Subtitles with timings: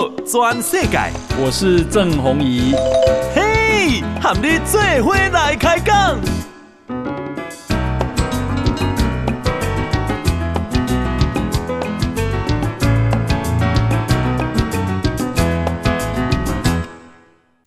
[0.00, 0.98] 道全世界，
[1.38, 2.72] 我是郑弘仪。
[3.34, 6.18] 嘿，和你做伙来开讲。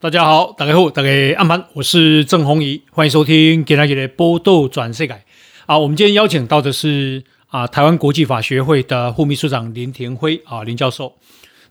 [0.00, 5.22] 大家好，大家好，大家安安，我是郑弘仪，欢迎收听今天的报道全世界。
[5.66, 11.12] 啊，我们今天邀请到的是啊，台湾国际法学会的副秘书长林廷辉啊，林教授。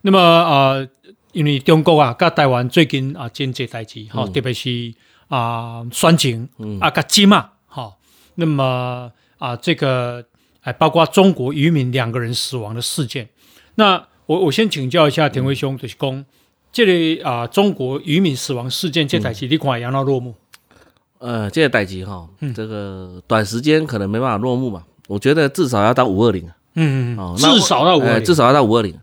[0.06, 0.86] 那么啊，
[1.32, 4.94] 因为中国啊，跟台湾最近啊，经济代志，哈，特别是
[5.30, 6.50] 啊，选情
[6.82, 7.98] 啊，跟金嘛，好，
[8.36, 10.26] 那么啊，这个
[10.60, 13.30] 还包括中国渔民两个人死亡的事件。
[13.76, 16.26] 那我我先请教一下田辉兄，就是讲
[16.74, 20.36] 这里啊，中国渔民死亡事件这代志，你看要落幕？
[21.20, 26.44] 呃，这个代志哈，这个短时间可能没办法落幕嘛，我觉得至少要到五二零。
[26.76, 29.00] 嗯嗯，哦，至少到五二零，至少要到五二零。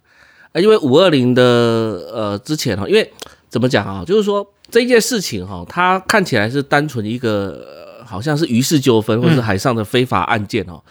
[0.55, 1.43] 因为五二零的
[2.13, 3.13] 呃之前哈，因为
[3.49, 10.83] 怎么讲啊，就是说这件事情哈，它看起来是单纯一个好像是渔事纠纷或者是海上的非法案件哦，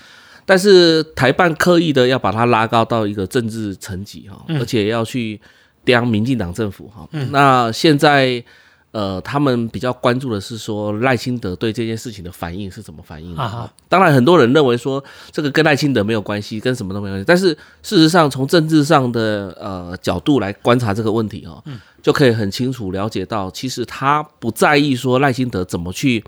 [0.45, 5.39] 但是台办刻意的要把它拉高到一个政治层级哈，而且要去
[5.83, 8.43] 刁民进党政府哈，那现在。
[8.91, 13.41] 呃，他们比较关注的是说赖清德对这件事情的反应是怎么反应的。
[13.41, 17.25] 啊、哈当然，很多人认为说这个跟赖清德没有关系，跟什么都没有关系。
[17.27, 17.49] 但是
[17.83, 26.23] 事实上，从政治上的呃角度来观察这个问题哦，嗯、就可以很清楚了解到，其实他不在意说赖清德怎么去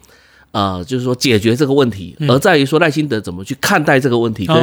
[0.51, 4.55] 呃，就是说解决这个问题，嗯、而在于说赖清德怎么去看待这个问题，跟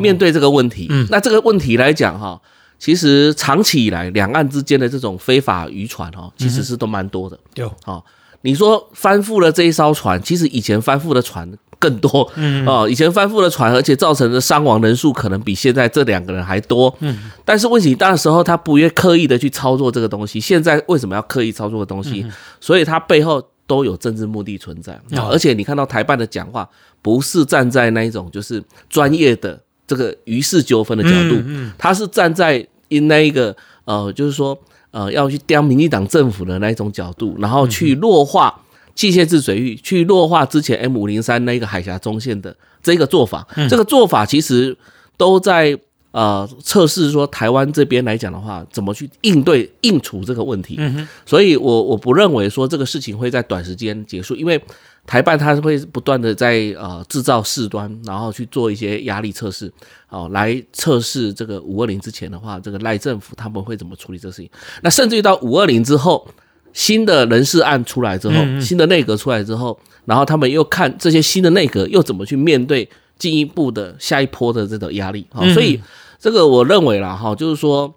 [0.00, 0.86] 面对这个问题。
[0.88, 2.40] 嗯、那这个问题来讲哈。
[2.84, 7.38] 其实长期以来，两岸之间的这种非法渔船哦，其实是都蛮多的。
[7.54, 7.98] 有啊，
[8.42, 12.30] 你说翻覆了这一艘船，其实以前翻覆的船更多。
[12.34, 16.94] 嗯哦，以前翻覆的船，而且造成的伤亡人数可能比现在这两个人还多。
[17.00, 22.26] 嗯，但是问题，那时候他不愿刻意的去操作这个东西，现在为什么要刻意操作的东西？
[22.60, 25.00] 所以他背后都有政治目的存在。
[25.30, 26.68] 而且你看到台办的讲话，
[27.00, 29.58] 不是站在那一种就是专业的。
[29.86, 31.36] 这个渔事纠纷的角度，
[31.76, 34.58] 他是站在因那一个呃，就是说
[34.90, 38.60] 呃，要去刁民进党政府的那一种角度，然后去弱化
[38.94, 43.46] 机械制水域，去弱化之前 M 五零三那个海峡中线的这个做法。
[43.68, 44.76] 这个做法其实
[45.16, 45.78] 都在
[46.12, 50.78] 呃测试说台湾这边来讲的话，怎么去应对应处这个问题。
[51.26, 54.60] 所以我我不认为说这个事情会在短时间结束，因为。
[55.06, 59.70] 台办它是会不断的在呃制造事端，然后去做一些压力测试，
[60.08, 64.50] 哦，来测试这个五二零之前的话，这个赖政府他们会怎么处理这个事情？
[64.82, 66.26] 那甚至于到五二零之后，
[66.72, 72.88] 新的人事案出来之后，新的内阁出来之后，然后他们又看这些新的内阁又怎么去面对
[73.18, 75.44] 进一步的下一波的这种压力啊？
[75.52, 75.78] 所以
[76.18, 77.94] 这个我认为啦哈，就是说，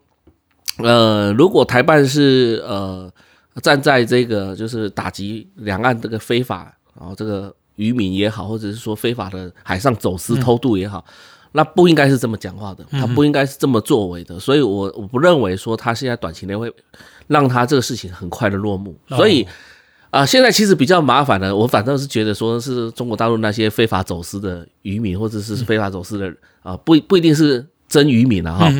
[0.80, 3.10] 呃，如果台办是呃
[3.64, 6.74] 站在这个就是打击两岸这个非法。
[7.00, 11.14] 然后这个渔民也好，或者是说非法的海上走私偷渡也好，嗯、
[11.52, 14.36] 那不应该是这么讲话的，他不应该是这么作为的。
[14.36, 16.74] 嗯、所以我我不认为说他现在短期内会
[17.28, 18.96] 让他这个事情很快的落幕。
[19.10, 19.44] 哦、所以
[20.10, 28.74] 啊、呃，现在其实比较麻烦的，我反正是觉得说是中国大陆那些非法走私的渔民，或者是非法走私的啊、嗯呃，不不一定是真渔民了哈。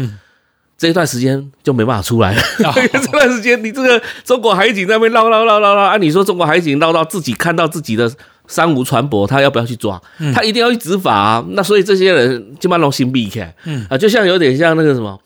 [0.78, 2.42] 嗯这一段时间就没办法出来了。
[2.94, 5.98] 这段时间，你这个中国海警在那边捞捞捞捞捞啊！
[5.98, 8.12] 你说中国海警捞到自己看到自己的
[8.46, 10.00] 三无船舶，他要不要去抓？
[10.36, 11.44] 他一定要去执法啊！
[11.50, 13.56] 那所以这些人基本上都心闭起来，
[13.90, 15.20] 啊，就像有点像那个什么。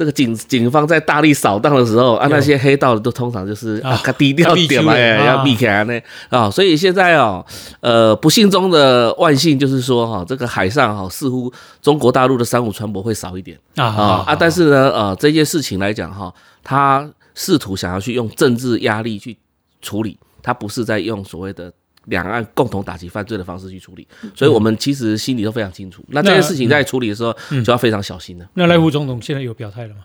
[0.00, 6.00] 这个警警方在大力扫荡的时候，啊，那些黑道的都通常就是啊，低调点嘛，要避开呢
[6.30, 7.44] 啊，所以现在哦，
[7.80, 11.52] 呃，不幸中的万幸就是说哈，这个海上哈，似乎
[11.82, 13.58] 中国大陆的三无船舶会少一点。
[13.76, 16.32] 啊啊，但是呢，呃，这件事情来讲哈，
[16.64, 19.36] 他试图想要去用政治压力去
[19.82, 21.70] 处理，他不是在用所谓的。
[22.06, 26.02] 两岸共同打击犯罪的方式去处理，所以我们其实心里都非常清楚。
[26.08, 27.32] 那这件事情在处理的时候
[27.64, 28.48] 就要非常小心了。
[28.54, 30.00] 那赖副总统现在有表态了吗？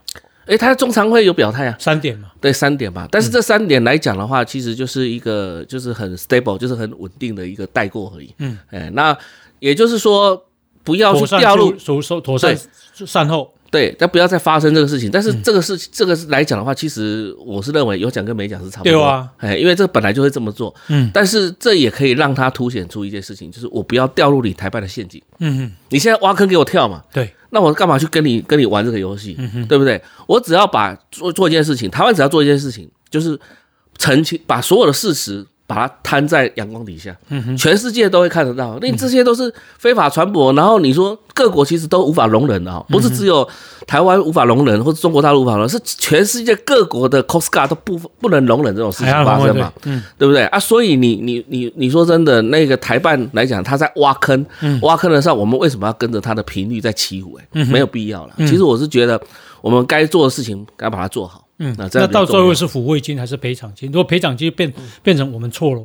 [0.45, 3.07] 诶，他中常会有表态啊，三点嘛，对，三点嘛。
[3.09, 8.31] 但是这三点来讲的话，其实就是一个就是很 stable，就是很稳定的一个代过而已。
[8.37, 9.17] 嗯，诶，那
[9.59, 10.45] 也就是说
[10.83, 12.55] 不要去掉入妥善
[12.93, 13.54] 善后。
[13.71, 15.11] 对，但不要再发生这个事情。
[15.11, 18.93] 但是这个事，嗯、这个来讲的话，其实我是认为有奖跟没奖是差不多。
[18.93, 20.73] 对啊，哎，因为这本来就会这么做。
[20.87, 25.21] 嗯，但是这也可以让他凸显出一件事情，就是我不要掉入你台办的陷阱。
[25.39, 27.03] 嗯哼，你现在挖坑给我跳嘛？
[27.11, 29.35] 对，那我干嘛去跟你跟你玩这个游戏？
[29.37, 30.01] 嗯哼，对不对？
[30.27, 33.37] 我只要把做做一件事情，台湾只要做一件事情，就是
[33.97, 37.15] 澄清，把所有的事实把它摊在阳光底下，
[37.57, 38.77] 全世界都会看得到。
[38.79, 43.47] 那这些都是非法传播，然后你说各国其实都无法容忍的，不是只有
[43.87, 49.73] 台湾无法容忍，或者中国大陆无法容忍，是全世界各国的 Coast Guard 都不不能容忍这种事情发生嘛？
[49.85, 50.59] 嗯，对不对啊？
[50.59, 54.45] 所以你你你你说真的，那个台办来讲，他在挖坑，
[54.83, 57.39] 挖坑的时候，我们为什么要跟着他的频率在起舞？
[57.39, 58.33] 哎，没有必要了。
[58.39, 59.19] 其实我是觉得，
[59.61, 61.44] 我们该做的事情该把它做好。
[61.59, 63.89] 嗯，那这到最后是抚慰金还是赔偿金？
[63.89, 64.71] 如果赔偿金变
[65.01, 65.81] 变成我们错了，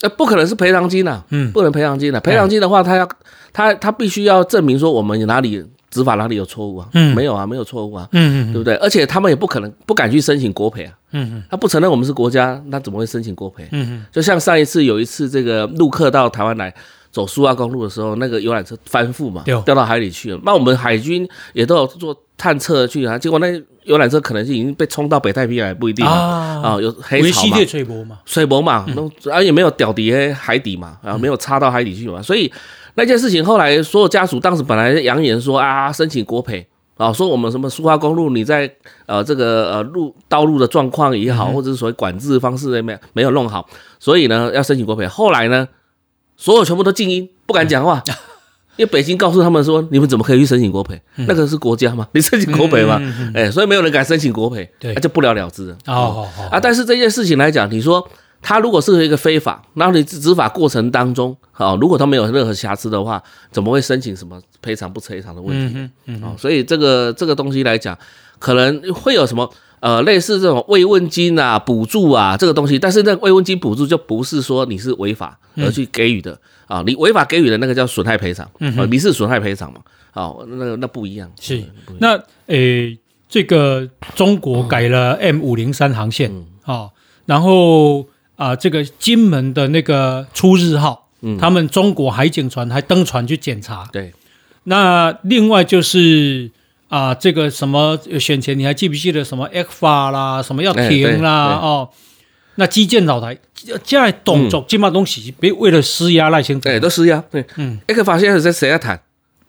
[0.00, 2.20] 呃，不可能是赔偿金呐，嗯，不能赔偿金的。
[2.20, 3.08] 赔偿金的话，他要
[3.52, 8.74] 他他必须要证明说我们哪里执法哪里有错误啊，嗯，没有啊，没有错误啊，嗯嗯，对不对？
[8.76, 13.68] 而且他们也不可能不敢去申请国赔啊，嗯嗯，他不承认我们是国家，那怎么会申请国赔？
[13.70, 16.74] 嗯嗯，就像上一次有一次这个陆客到台湾来
[17.12, 22.16] 走苏澳公路的时候，那个游览车翻覆嘛，掉到海里去了，那我们海军也都有做。
[22.38, 23.46] 探测去啊，结果那
[23.84, 26.80] 游览车可能是已经被冲到北太平洋，不一定啊，啊。
[26.80, 27.56] 有黑潮嘛？
[27.66, 28.18] 水波嘛？
[28.24, 28.86] 水波嘛？
[28.94, 32.22] 那啊也没有掉底海底嘛，啊没有插到海底去嘛。
[32.22, 32.52] 所以
[32.94, 38.70] 那件事情后来所有家属当时本来扬言说啊，申请国赔啊，说我们什么苏花公路你在
[39.06, 43.68] 呃这个呃路道路的状况也好，或者是所谓管制方式也没没有弄好，
[43.98, 45.06] 所以呢要申请国赔。
[45.06, 45.66] 后来呢，
[46.36, 48.02] 所有全部都静音，不敢讲话。
[48.76, 50.98] 因为北京告诉他们说，你们怎么可以去申请国赔？
[51.16, 52.08] 嗯、那个是国家吗？
[52.14, 52.98] 你申请国赔吗？
[53.34, 55.74] 哎、所以没有人敢申请国赔，对，那就不了了之了。
[55.86, 56.58] 哦哦哦啊！
[56.58, 58.06] 但是这件事情来讲，你说
[58.40, 65.74] 他如果是一个非法，然后你执法过程当中，好，如果他没有任何瑕疵的话，怎么会申请什么赔偿不赔偿的问题？
[65.76, 67.96] 嗯嗯，嗯所以这个这个东西来讲，
[68.38, 69.48] 可能会有什么
[69.80, 76.32] 呃类似这种慰问金啊、补助啊这个东西，但是那慰问金补助就不是说你是违法而去给予的。
[76.32, 76.38] 嗯
[76.72, 79.80] 啊，你违法给予的那个叫损害赔偿，嗯，民事损害赔偿嘛，
[80.10, 81.30] 好，那那不一样。
[81.38, 81.62] 是，
[81.98, 82.96] 那诶，
[83.28, 86.32] 这个中国改了 M 五零三航线
[86.64, 86.88] 啊，
[87.26, 93.86] 然后啊，这个金门的那个出日号，嗯，他们中国海警船还登船去检查。
[93.92, 94.14] 对，
[94.64, 96.50] 那另外就是
[96.88, 101.90] 啊，这个什么选前你还记不记得什么 ECFA 啦，什么要停啦，哦。
[102.56, 103.36] 那基建老台
[103.84, 107.22] 现在动作基本上东西，别为了施压赖清德，哎，都施压。
[107.30, 109.00] 对，嗯一个发现在在谁在谈？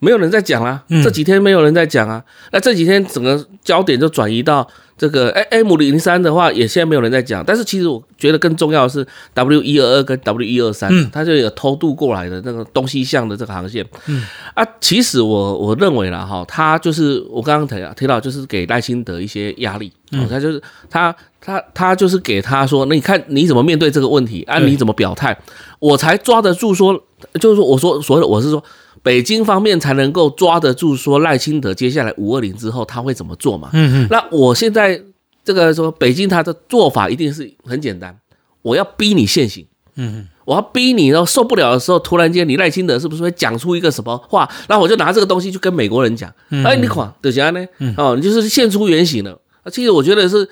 [0.04, 2.22] 没有人在讲啊，这几天没有人在讲啊。
[2.52, 4.68] 那这几天整个焦点就转移到。
[4.96, 9.04] 这个 M 零三的话，也现在没有人在讲，但是其实我觉得更重要的是
[9.34, 13.84] W 一二二跟 W 一二三，它就有偷渡过来的那个东西向的这个航线。
[14.06, 14.22] 嗯
[14.54, 24.60] 啊，其实我我认为啦哈，他就是我刚刚提到提到，就是给赖清德一些压力，嗯，他就是他他他就是给他说，那你看你怎么面对这个问题啊？
[24.60, 25.36] 你怎么表态？
[25.80, 26.94] 我才抓得住说，
[27.40, 28.62] 就是说我说所谓的我是说。
[29.04, 33.68] 北京方面才能够抓得住，说赖清德接下来五二零之后他会怎么做嘛？
[33.74, 34.08] 嗯嗯。
[34.10, 34.98] 那我现在
[35.44, 38.18] 这个说北京他的做法一定是很简单，
[38.62, 39.66] 我要逼你现行。
[39.96, 40.28] 嗯嗯。
[40.46, 44.50] 我要逼你，然后受不了的时候，突然间你赖清德是不是会讲出一个什么话？
[44.66, 46.32] 然后我就拿这个东西去跟美国人讲。
[46.64, 47.66] 哎，你看，对啥呢？
[47.98, 49.38] 哦，你就是现出原形了。
[49.70, 50.48] 其实我觉得是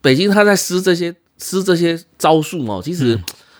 [0.00, 3.18] 北京他在施这些施这些招数哦，其实。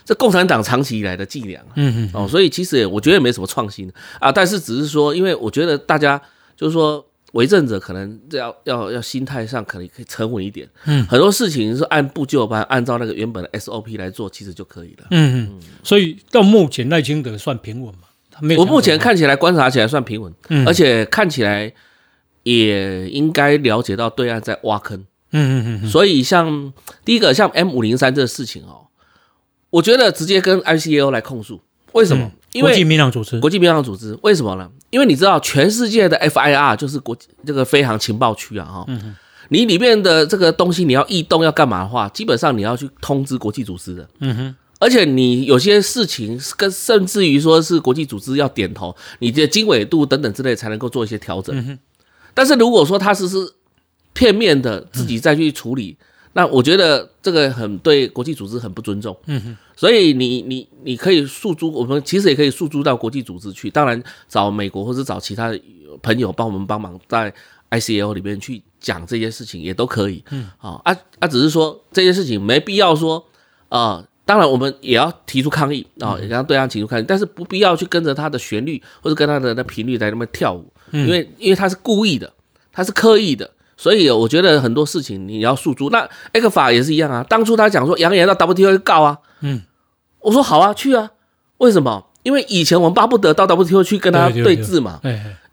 [0.08, 6.18] 这共产党长期以来的伎俩，嗯嗯哦，所以其实我觉得也没什么创新啊，但是只是说，因为我觉得大家
[6.56, 18.08] 就是说，为政者可能要要要心态上可能可以沉稳一点，嗯，很多事情是按部就班，按照那个原本的 SOP 来做，其实就可以了，嗯嗯，所以到目前赖清德算平稳嘛？
[18.56, 21.70] 我目前看起来观察起来算平稳，嗯，而且看起来
[22.44, 24.98] 也应该了解到对岸在挖坑，
[25.32, 26.72] 嗯嗯嗯，所以像
[27.04, 28.87] 第一个像 M 五零三这个事情哦。
[29.70, 31.60] 我觉得直接跟 ICAO 来控诉，
[31.92, 32.24] 为什么？
[32.24, 34.70] 嗯、因为国际民航组织，国际民航组织为什么呢？
[34.90, 39.14] 因为你知道，全世界的 FIR 就是国这个飞航情报区啊，哈、嗯哼，
[39.50, 51.78] 你里面的这个东西你要异动要干嘛的话，基本上你要去通知国际组织的，嗯哼，而且你有些事情跟甚至于说是国际组织要点头，你的经纬度等等之类才能够做一些调整，嗯哼，
[52.32, 53.36] 但是如果说他是是
[54.14, 55.98] 片面的自己再去处理。
[56.00, 56.04] 嗯
[56.38, 65.52] 那我觉得这个很对国际组织很不尊重，嗯哼，所以你你你可以诉诸我们，其实也可以诉诸到国际组织去，当然找美国或者找其他
[66.00, 67.34] 朋友帮我们帮忙，在
[67.70, 73.16] ICAO 里面去讲这些事情也都可以，嗯，啊啊啊，只是说这些事情没必要说
[73.68, 82.32] 啊、呃，当然我们也要提出抗议啊，也要对他提出抗议，但是不必要去跟着他的旋律或者跟他的那频率在那边跳舞，因为因为他是故意的，
[82.70, 83.50] 他是刻意的。
[83.78, 87.24] 所以我觉得很多事情你要诉诸，那 ECFA 也是一样啊。
[87.26, 89.62] 当初他讲说扬言到 WTO 去告啊，嗯，
[90.20, 91.12] 我说好啊，去啊。
[91.58, 92.04] 为什么？
[92.24, 95.00] 因为以前我们巴不得到 WTO 去跟他对峙嘛。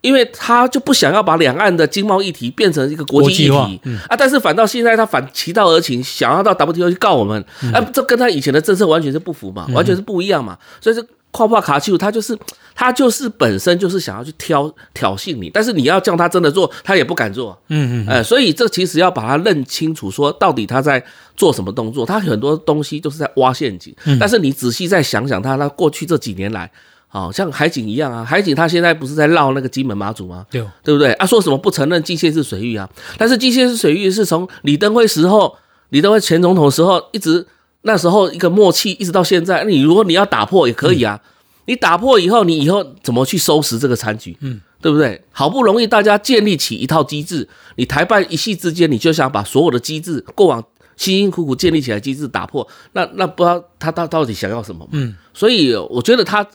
[0.01, 11.05] 因为他就不想要把两岸的经贸议题变成一个国际议题，嗯、啊，但是反倒现在他反其道而行，想要到 WTO 去告我们，嗯、啊，这跟他以前的政策完全是不符嘛，完全是不一样嘛，所以这。
[11.35, 12.37] 夸夸卡丘，他就是
[12.73, 17.57] 他就是本身就是想要去挑挑衅你，但是你要叫他真的做，他也不敢做。
[17.67, 21.03] 嗯嗯，哎，所以这其实要把它认清楚，说到底他在
[21.35, 23.93] 做什么动作，他很多东西都是在挖陷阱。
[24.17, 26.71] 但是你仔细再想想他，他过去这几年来，
[27.09, 30.45] 好像海警一样啊，海警他现在不是在绕那个金门马祖吗？
[30.49, 31.11] 对，对不对？
[31.15, 32.89] 啊，说什么不承认基线式水域啊？
[33.17, 35.57] 但是基线式水域是从李登辉时候，
[35.89, 37.45] 李登辉前总统时候一直。
[37.87, 39.63] 那时候一个默契，一直到现在。
[39.63, 41.25] 你如果你要打破也可以啊，嗯、
[41.67, 44.35] 你打破以后，你以后怎么去收拾这个残局？
[44.41, 45.23] 嗯，对不对？
[45.31, 50.63] 好不容易大家建立起一套机制，你台办一夕之间，你就想把所有的机制过往
[50.97, 54.87] 辛辛苦苦建立起来机制打破，那那不知道他到到底想要什么？
[54.91, 56.45] 嗯，所以我觉得他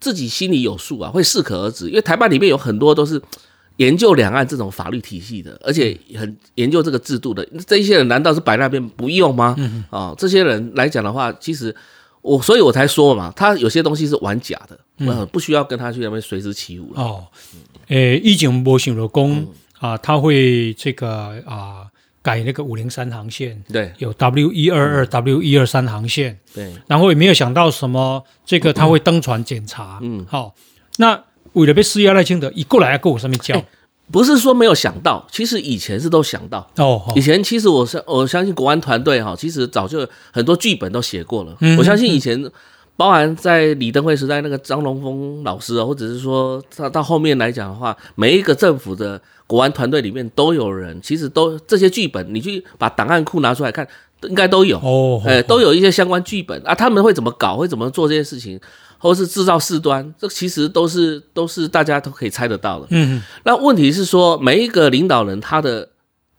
[0.00, 1.88] 自己心里有数啊，会适可而止。
[1.88, 3.22] 因为台办里面有很多都是。
[3.82, 9.46] 研究两岸这种法律体系的，而且很研究这个制度的，这一些人难道是摆那边不用吗？
[9.46, 11.74] 啊、嗯哦，这些人来讲的话，其实
[12.20, 17.02] 我，所以我才说嘛，他有些东西是玩假的，嗯，不需要跟他去那边随时起舞了。
[17.02, 17.26] 哦，
[17.88, 21.86] 诶，以前没想到说啊，他会这个啊
[22.22, 30.52] 改那个五零三航线，对，有 W 一二二 W 一二三航线，对，然后也没有想到什么这个他会登船检查，嗯，好、哦，
[30.98, 31.24] 那。
[31.52, 33.62] 为了被施压赖清德，一过来要跟我上面叫，
[34.10, 37.12] 不是说没有想到，其实以前是都想到哦。
[37.14, 41.56] 以前其实我相我相信国安团队哈，其实早就很多剧本都写过了。
[41.78, 42.42] 我相信以前
[42.96, 53.86] 包含在李登辉时代那个张龙峰老师啊，或者是说他到后面来讲的话，每一个政府的国安团队里面都有人，其实都这些剧本，你去把档案库拿出来看，
[54.22, 55.22] 应该都有哦。
[55.26, 58.60] 哎，都有一些相关剧本啊，他们会怎么搞，会怎么做这些事情。
[59.02, 62.86] 或是制造事端，这其实都是都是大家都可以猜得到的。
[62.90, 65.88] 嗯，那问题是说，每一个领导人他的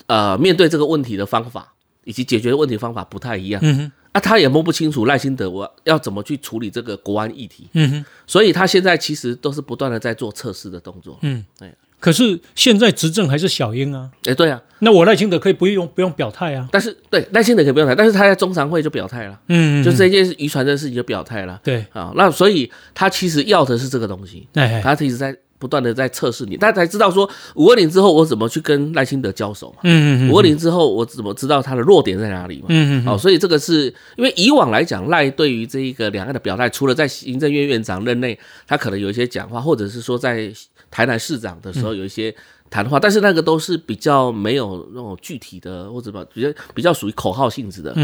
[0.05, 1.74] 呃面对这个问题的方法
[2.05, 3.60] 以及解决问题方法不太一样。
[3.62, 7.67] 嗯哼，啊，他也摸不清楚赖清德我要怎么去处理这个国安议题。
[7.74, 11.20] 嗯哼，所以他现在其实都是不断的在做测试的动作。
[11.24, 11.75] 嗯，对。
[12.03, 14.10] 可是现在执政还是小英啊？
[14.25, 16.67] 哎，对啊，那我赖清德可以不用不用表态啊？
[16.69, 21.86] 但是对赖清德可以不用表态，但是他在中常会就表态了，嗯，就这件渔船的事情就表态了，对。
[21.93, 25.33] 啊，那所以他其实要的是这个东西，哎，他一直在
[25.63, 33.86] 不断的在测试你，他才知道说五二零之后我怎么去跟赖清德交手嘛，嗯嗯，五二零之后我怎么知道他的弱点在哪里嘛，嗯嗯，好，所以这个是
[34.17, 40.51] 因为以往来讲赖对于这一个两岸的表态，除了在行政院院长任内，他可能有一些讲话，或者是说在。
[40.91, 42.32] 台南市长的时候有一些
[42.70, 47.96] 谈话，嗯、但是那个都是比较没有那种具体的，或者比较比较比较属于口号性质的。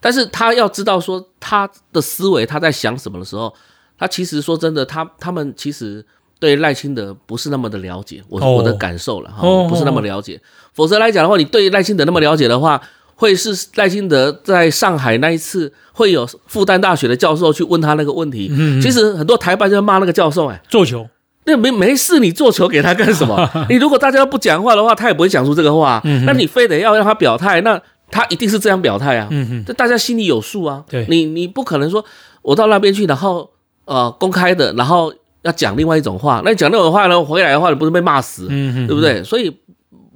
[0.00, 3.54] 但是他要知道说他的思维，他在想什么的时候，
[3.98, 6.02] 他其实说真的，他他们其实
[6.38, 8.22] 对赖清德不是那么的了解。
[8.28, 10.36] 我、哦、我的感受了哈，不是那么了解。
[10.36, 10.40] 哦、
[10.72, 12.80] 否则来讲的话，你对赖清德那么了解的话，
[13.14, 18.48] 会是赖清德在上海那一次会有复旦大学的教授去问他那个问题。
[18.50, 18.80] 嗯哼。
[18.80, 21.08] 其实很多台办就骂那个教授、欸，哎，做球。
[21.44, 23.50] 那没没事，你做球给他干什么？
[23.70, 25.98] 你如果大家都不讲话的话，他也不会讲出这个话。
[26.26, 27.80] 那你非得要让他表态，那
[28.10, 29.26] 他一定是这样表态啊。
[29.66, 30.84] 这大家心里有数啊。
[30.90, 32.04] 对，你你不可能说
[32.42, 33.50] 我到那边去，然后
[33.86, 35.10] 呃公开的，然后
[35.48, 36.40] 要讲另外一种话。
[36.44, 38.46] 那你讲那种话呢，回来的话，你不是被骂死？
[38.48, 39.22] 对不对？
[39.24, 39.54] 所以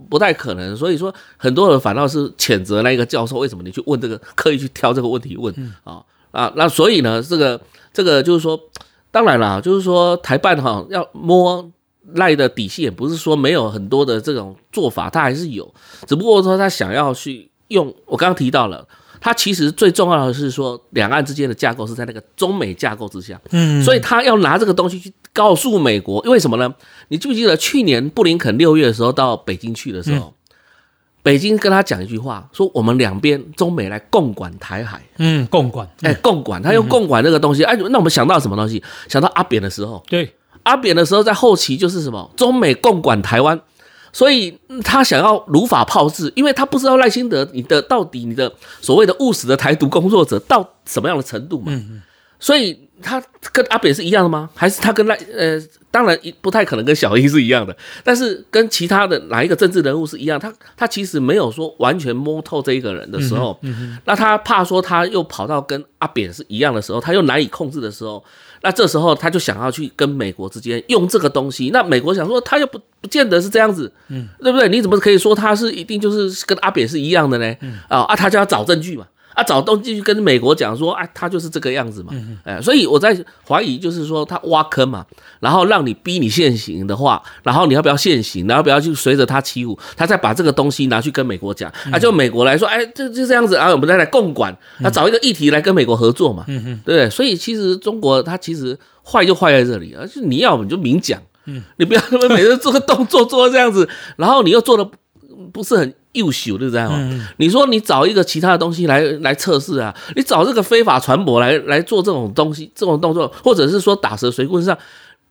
[0.09, 0.77] 不太可能。
[0.77, 6.53] 所以说，很多人反倒是谴责那个教授，为什么你去问这个，刻意去挑这个问题问啊啊？
[6.57, 7.61] 那所以呢，这个
[7.93, 8.59] 这个就是说。
[9.15, 11.71] 当然啦，就是说台办哈要摸
[12.15, 15.71] 赖的底细，也不是说没有很多的这种做法，他还是有，
[16.07, 17.95] 只不过说他想要去用。
[18.07, 18.89] 我刚刚提到了，
[19.23, 26.75] 他其实最重要的是说，两岸之间的架构是在那个中美架构之下，嗯，所以他要拿这个东西去告诉美国，因为什么呢？
[27.09, 30.26] 你记不记得去年布林肯六月的时候到北京去的时候？
[30.26, 30.33] 嗯
[31.25, 35.00] 北京跟他讲一句话，说我们两边中美来共管台海。
[35.19, 38.83] 嗯，共管，哎，共管，他用共管这个东西，哎，那我们想到什么东西？
[39.07, 43.61] 想到阿扁的时候，对，阿扁的时候在后期就是什么中美共管台湾，
[44.12, 52.02] 所以他想要如法炮制，因为他不知道赖清德你的到底你的所谓的务实的台独工作者到什么样的程度嘛，嗯，
[52.38, 54.50] 所以他跟阿扁是一样的吗？
[54.54, 55.61] 还是他跟赖呃？
[55.92, 60.40] 当然，不太可能跟小英是一样的，但是跟其他的哪一个政治人物是一样？
[60.40, 68.25] 他他其实没有说完全摸透这一个人的时候，嗯嗯、那他怕说他又跑到跟阿扁是一样的时候，他又难以控制的时候，
[68.62, 71.71] 那这时候他就想要去跟美国之间用这个东西。
[71.73, 74.69] 那美国想说，他又不不见得是这样子，嗯，对不对？
[74.69, 77.57] 你怎么可以说他是一定就是跟阿扁是一样的呢？
[77.61, 79.07] 嗯、啊啊，他就要找证据嘛。
[79.35, 83.17] 啊，找东西去跟美国讲说，啊，他就是这个样子嘛，嗯、哎，所以我在
[83.49, 85.07] 怀疑，就是说他挖坑嘛，
[85.41, 97.09] 然后让你逼你现行的话，然后你要不要现行，然后不要去随着他起舞，他再把这个东西拿去跟美国讲，啊，就美国来说，哎，就就这样子啊，我们再来共管，啊，找一个议题来跟美国合作嘛，嗯嗯，对不对？
[97.09, 104.87] 所以其实中国它其实坏就坏在这里，而且你要你就明讲，嗯，你不要他妈每次做个动作做这样子，然后你又做的
[105.53, 105.95] 不是很。
[106.12, 106.83] 优秀，对不对？
[107.38, 109.95] 你说你找一个其他的东西来来测试啊？
[110.14, 114.76] 你找这个非法船舶来来做这种东西，这种动作，或者是说打蛇随棍上？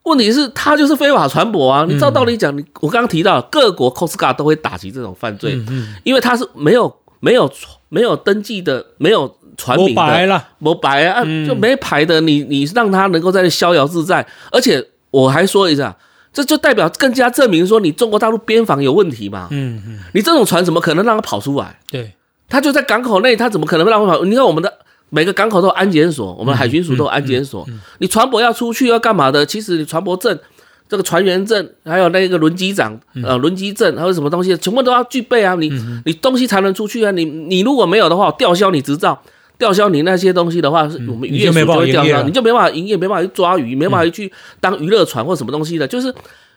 [0.04, 1.86] 问题是，他就是非法船舶啊！
[1.88, 5.60] 你照道理讲，你我刚刚提到各国 Coast Guard 都会打击这种犯罪，
[6.04, 7.52] 因为他是没有没有
[7.90, 15.96] 没有登记的，没有船名的，没牌了，没牌啊，就没牌的，你你让他能够在这逍遥自在，而且我还说一下。
[16.34, 19.48] 这就代表更加证明说你中国大陆边防有问题嘛？
[19.52, 21.80] 嗯嗯，你这种船怎么可能让它跑出来？
[21.90, 22.14] 对，
[22.48, 24.24] 它就在港口内，它怎么可能让它跑？
[24.24, 24.72] 你看我们的
[25.10, 27.68] 每个港口都有安检所，我们海巡署都有安检所。
[28.00, 29.46] 你船舶要出去要干嘛的？
[29.46, 30.40] 其实你船舶证、
[30.88, 35.56] 这个船员证，还有那个轮机长呃轮机证，还有什么东西，全部都要具备啊！
[35.56, 35.70] 你
[36.06, 37.12] 你东西才能出去啊！
[37.12, 39.22] 你你如果没有的话，我吊销你执照。
[39.62, 45.88] 吊销你那些东西的话，是我们渔业署就会吊销，你就没办法营业，没办法去抓鱼，没办法去当娱乐船或什么东西的。
[45.88, 46.12] 就是，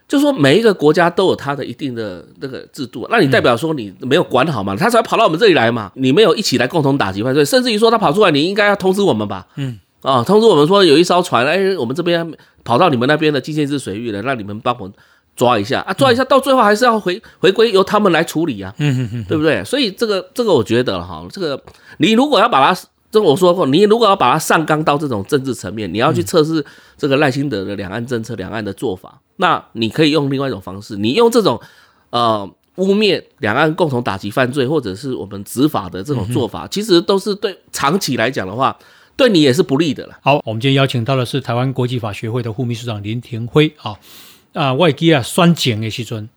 [0.08, 4.74] 就是说每一个国家都有它的一定的那个制度，那你代表说你没有管好嘛？
[4.74, 5.92] 他才跑到我们这里来嘛？
[5.96, 9.46] 你没有一起来共同打击犯罪，甚至于说他跑出来，你应该要通知我们吧？
[9.56, 12.26] 嗯，啊，通知我们说有一艘船，哎，我们这边
[12.64, 14.90] 跑到你们那边的禁限制水域了，让你们帮我
[15.36, 19.62] 抓一下啊，抓一下，到最后还是要回回归由他们来处理啊，嗯嗯嗯，对不对？
[19.64, 21.60] 所以这个这个我觉得哈，这个
[21.98, 22.80] 你如果要把它。
[23.14, 26.66] 这我说过，你如果要把它上纲到这种政治层面，你要去测试
[26.96, 31.60] 这个赖清德的两岸政策、两岸的做法，那你可以用另外一种方式，你用这种
[32.10, 32.44] 呃
[32.74, 38.76] 污蔑两岸共同打击犯罪，或者是我们执法的这种做法，其实都是对长期来讲的话，
[39.14, 40.18] 对你也是不利的了。
[40.20, 43.96] 好，我们今天邀请到的是台湾国际法学会的副秘书长林廷辉啊
[44.54, 46.28] 啊，外基啊酸碱的时阵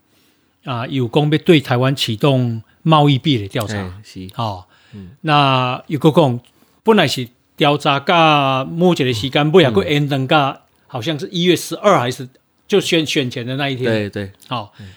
[0.62, 6.38] 啊，有功被对台湾启动贸易壁垒调查，是好，嗯，那有个讲。
[6.88, 12.28] 本来是调查到目前的时间，不也过延长到好像是一月十二还是
[12.66, 13.84] 就选选前的那一天。
[13.84, 14.88] 对对，好、嗯、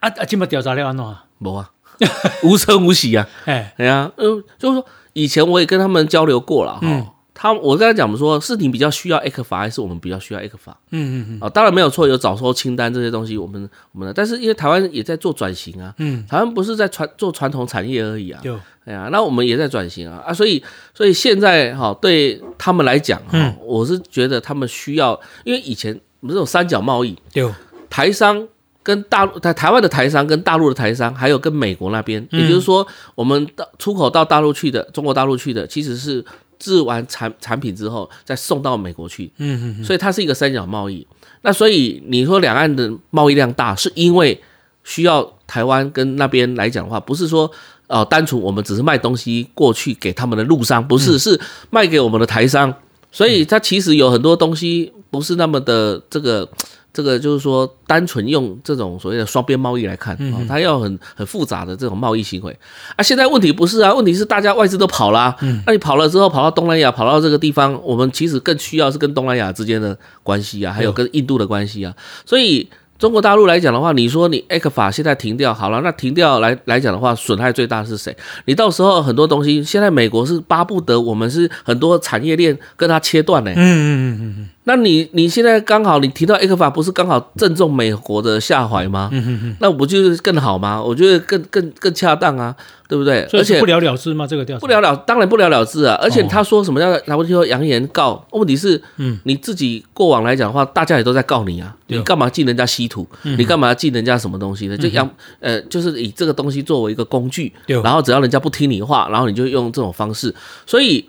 [0.00, 0.24] 啊啊！
[0.24, 1.04] 今麦调查了安怎？
[1.38, 1.70] 无啊，
[2.44, 3.26] 无声无息啊！
[3.46, 7.14] 哎，对啊，嗯，就是说以前我也跟他们交流过了哈。
[7.40, 10.74] 嗯他我刚才讲我们说，是你比较需要 ECFA 还是我们比较需要 ECFA？
[10.90, 11.40] 嗯嗯嗯。
[11.40, 27.50] 啊，当然没有错，有早收清单这些东西，我们我们的，但是因为台湾也在做转型啊，嗯，台湾不是在传做传统产业而已啊，对，哎呀，那我们也在转型啊啊，所以所以现在哈，对他们来讲哈，我是觉得他们需要，因为以前我们这种三角贸易，对，
[27.88, 28.46] 台商
[28.82, 36.22] 跟大陆台台湾的台商跟大陆的台商，还有跟美国那边，也就是说，我们到出口到大陆去的，中国大陆去的，其实是。
[36.60, 41.04] 制完产产品之后，再送到美国去，嗯嗯，所以它是一个三角贸易。
[41.40, 44.40] 那所以你说两岸的贸易量大，是因为
[44.84, 47.50] 需要台湾跟那边来讲的话，不是说
[47.88, 52.72] 呃单纯我们只是卖东西过去给他们的陆商，不是，是卖给我们的台商。
[53.10, 56.48] 所以它其实有很多东西不是那么的这个。
[56.92, 62.56] 这个就是说，单纯用这种所谓的双边贸易来看，啊，它要很很复杂的这种贸易行为
[62.96, 63.02] 啊。
[63.02, 65.34] 现在问题不是啊，问题是大家外资都跑了，
[65.66, 71.94] 那你跑了之后，跑到东南亚，跑到这个地方，我们其实更需要是跟东南亚之间的关系啊，还有跟印度的关系啊。
[72.26, 78.14] 所以中国大陆来讲的话，你说你 ECFA 现在停掉好了，那停掉来来讲的话，损害最大是谁？
[78.46, 83.52] 你到时候很多东西，现在美国是巴不得我们是很多产业链跟它切断呢。
[83.52, 84.48] 嗯嗯嗯嗯嗯。
[84.64, 89.08] 那你你现在刚好你提到 ECFA 不是刚好正中美国的下怀吗？
[89.10, 90.80] 嗯哼哼，那不就是更好吗？
[90.80, 92.54] 我觉得更更更恰当啊，
[92.86, 93.22] 对不对？
[93.32, 94.26] 而且不了了之吗？
[94.26, 95.98] 这个调查不了了，当然不了了之啊。
[96.02, 98.22] 而且他说什么叫 WTO 扬言告？
[98.32, 101.74] 问题是，嗯，你自己过往来讲的话，大家也都在告你啊。
[101.86, 103.08] 你干嘛进人家稀土？
[103.22, 104.76] 你干嘛要进人家什么东西呢？
[104.76, 105.08] 就扬
[105.40, 110.32] 呃，就是以这个东西作为一个工具，然后只要人家不听你话，然后你就用这种方式。
[110.66, 111.04] 所以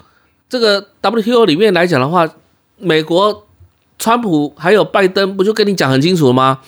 [0.50, 2.28] 这个 WTO 里面来讲的话。
[2.82, 3.48] 美国
[4.00, 6.60] 川普还有拜登不就跟你讲很清楚了吗？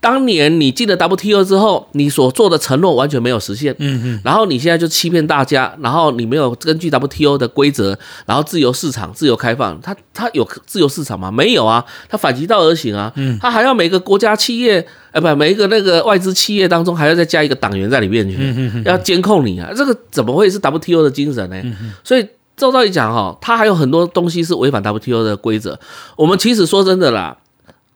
[0.00, 3.72] 当年你进了 WTO 之后，你所做的承诺完全没有实现。
[3.78, 4.20] 嗯嗯。
[4.24, 11.30] 然后你现在就欺骗大家，然后你没有根据 WTO 的规则，然后自由市场、自由开放，它它有自由市场吗？
[11.30, 13.12] 没有啊，它反其道而行啊。
[13.14, 13.38] 嗯。
[13.40, 19.70] 它还要每个国家企业，呃，不，每一个那个外资企业当中还要再加一个党员在里面去，要监控你啊。
[19.76, 21.60] 这个怎么会是 WTO 的精神呢？
[21.62, 21.92] 嗯。
[22.02, 22.26] 所以。
[22.60, 25.80] 照道理讲哈，他还有很多东西是违反 WTO 的规则。
[26.14, 27.36] 我们其实说真的啦，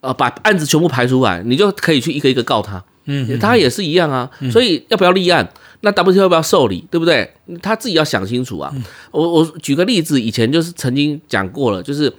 [0.00, 2.82] 呃，把案子全部排出来，你就可以去一个一个告他。
[3.04, 4.28] 嗯，他也是一样啊。
[4.50, 5.48] 所以要不要立案？
[5.82, 6.84] 那 WTO 要不要受理？
[6.90, 7.30] 对不对？
[7.62, 8.74] 他自己要想清楚啊。
[9.10, 12.12] 我我举个例子，以前就是曾经讲过了，就是。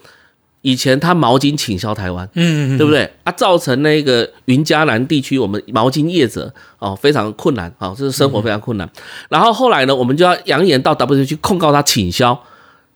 [0.65, 3.07] 以前他毛巾倾销台湾，嗯，对不对？
[3.23, 8.89] 啊，造成那个云嘉南地区我们毛巾业者哦非常困难，哦，这是生活非常困难。
[9.29, 12.43] 然后后来呢，我们就要扬言到 WTO 去控告他倾销，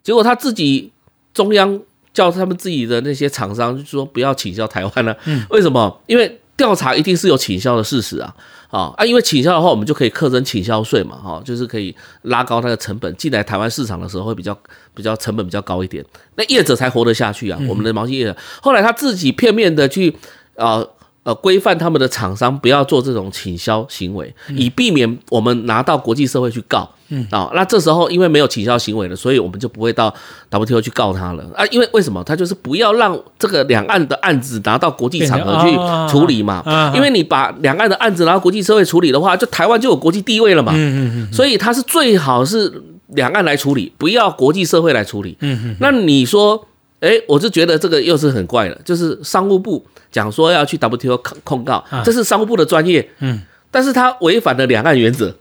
[0.02, 0.92] 结果他自己
[1.32, 1.80] 中央
[2.12, 6.02] 叫他们自己的那些厂商就说不要倾销台湾了，嗯，为什么？
[6.08, 8.36] 因为调查一定是有倾销的事实啊。
[8.69, 9.04] 啊啊！
[9.04, 14.56] 因为倾销的话，我们就可以课征倾销税嘛，哈，就是可以拉高它的成本，进来台湾市场的时候会比较
[14.93, 17.60] 比较成本比较高一点，那业者才活得下去啊。
[17.67, 20.15] 我们的毛巾业者后来他自己片面的去
[20.56, 20.78] 啊。
[20.78, 20.89] 呃，
[21.36, 26.89] 规范他们的厂商不要做这种倾销行为，以避免我们拿到国际社会去告。
[27.12, 30.13] 嗯啊，那这时候因为没有倾销行为了，所以我们就不会到
[30.52, 31.65] WTO 去告他了啊。
[31.72, 32.24] 因为为什么？
[32.24, 35.76] 他就是不要让这个两岸的案子拿到国际场合去
[36.12, 36.63] 处理嘛。
[36.96, 40.72] 因为你把两岸的案子拿到国际社会处理的话，就台湾就有国际地位了嘛。
[40.76, 45.36] 嗯嗯，所以他是最好是两岸来处理，不要国际社会来处理。
[45.39, 45.76] 嗯嗯。
[45.80, 46.63] 那你说，
[47.00, 49.86] 哎，我就觉得这个又是很怪的，就是商务部。
[50.12, 55.32] 讲说要去 WTO 控控告，这是商务部的专业，嗯，但是他违反了两岸原则，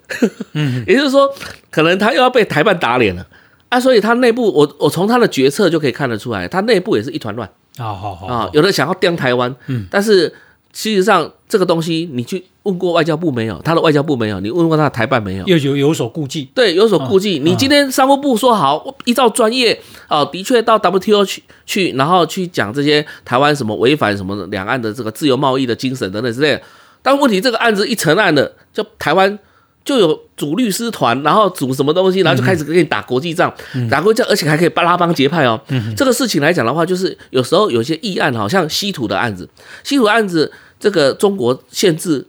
[0.53, 1.27] 嗯， 也就是说，
[1.71, 3.27] 可能他又要被台办打脸了。
[3.71, 10.33] 啊，所以他内部，我我从他的决策就可以看得出来，他内部也是一团乱，好好好啊，有的想要钉台湾，嗯，但是。
[10.71, 13.59] 事实上，这个东西你去问过外交部没有？
[13.65, 15.47] 他的外交部没有，你问过他的台办没有？
[15.47, 17.39] 又有有所顾忌，对，有所顾忌。
[17.39, 26.63] 你今天商务部说好，依照专业啊，的确到 WTO 去去，然后去讲这些台湾什么违反什么两岸的这个自由贸易的精神等等之类的。
[27.03, 29.39] 但问题这个案子一成案了，就台湾。
[29.85, 35.59] 就有组律师团，然后组什么东西，然后就开始给你打国际仗，嗯、打国际仗，而且还可以拉帮结派哦。
[35.69, 39.49] 嗯、这个事情来讲的话，就是有时候有些议案，好像稀土的案子，
[39.85, 42.27] 稀土案子，这个中国限制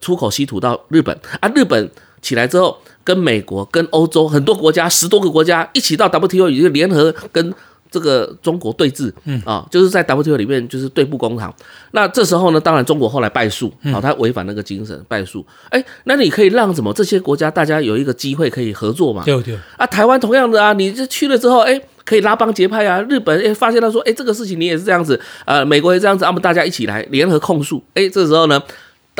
[0.00, 1.90] 出口稀土到日本啊，日本
[2.22, 7.54] 起来之后，跟美国、跟欧洲很多国家，十多个国家一起到 WTO，也就联合跟。
[7.92, 11.52] 这个中国对峙，嗯啊，就是在 WTO 里面就是对簿公堂。
[11.90, 15.44] 那这时候呢，当然中国后来败诉，啊，他违反那个精神败诉。
[15.70, 19.24] 哎，那你可以让什么这些国家大家有一个机会可以合作嘛？
[19.24, 19.58] 对对。
[19.76, 23.02] 啊，台湾同样的啊，你这去了之后，哎，可以拉帮结派啊。
[23.08, 27.82] 日本哎发现他说，哎，这个事情你也是这样子，呃，美国也这样子，那么大家一起来联合控诉。
[27.94, 28.62] 哎，这时候呢，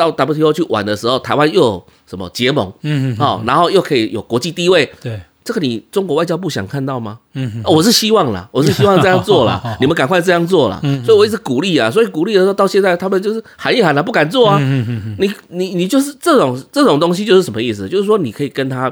[0.01, 2.71] 到 WTO 去玩的时候，台湾又有什么结盟？
[2.81, 3.17] 嗯嗯。
[3.17, 4.91] 好，然后又可以有国际地位。
[5.01, 5.19] 对。
[5.43, 7.17] 这个你中国外交部想看到吗？
[7.33, 9.59] 嗯，我是希望啦， 我是希望这样做啦。
[9.79, 10.79] 你们赶快这样做啦。
[11.03, 14.59] 所以我一直鼓励啊，所以鼓励的时候到现在，他们就是喊一喊了，不敢做啊。
[14.61, 17.89] 嗯嗯你你你就是这种这种东西就是什么意思？
[17.89, 18.89] 就是说你可以跟他，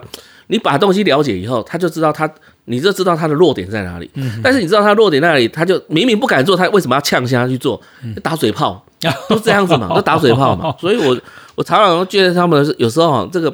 [0.48, 2.28] 你把东西了解以后，他就知道他，
[2.65, 4.10] 你就知道他的弱点在哪里。
[4.15, 7.80] 嗯但是你知道他弱点在哪里，他就明明不敢做，他为什么要呛下去做？
[8.24, 8.84] 打嘴炮，
[9.29, 10.75] 都这样子嘛， 都打嘴炮嘛。
[10.79, 11.17] 所以我
[11.55, 13.53] 我常常都觉得他们是有时候啊，这个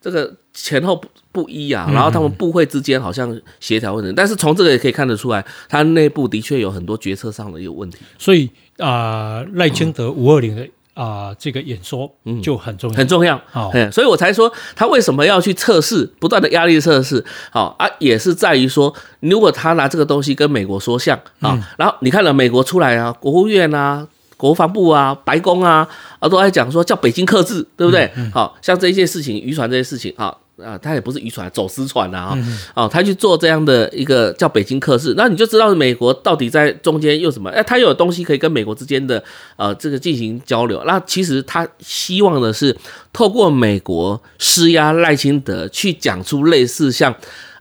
[0.00, 1.08] 这个前后不。
[1.36, 7.98] 不一啊，然后他们部会之间好像协调问题，但是从这个也可以看得出来，他内部的确有很多决策上的一个问题。
[8.18, 12.10] 所以啊，赖清德五二零的啊这个演说
[12.42, 13.38] 就很重要，很重要。
[13.50, 17.22] 好，所以我才说他为什么要去测试，不断的压力测试。
[17.50, 28.10] 好啊，也是在于说，如果他拿这个东西跟美国说像啊，然后你看了美国出来啊，国务院啊、国防部啊、白宫啊啊都在讲说叫北京克制，对不对？
[28.32, 30.36] 好像这些事情，渔船这些事情啊。
[30.64, 32.34] 啊，他也不是渔船，走私船啊，
[32.72, 37.50] 哦，他去做这样的一个叫北京克制，那你就知道美国到底在中间又什么？
[37.50, 39.22] 哎，他有东西可以跟美国之间的
[39.56, 40.82] 呃这个进行交流。
[40.86, 42.74] 那其实他希望的是
[43.12, 47.14] 透过美国施压赖清德去讲出类似像。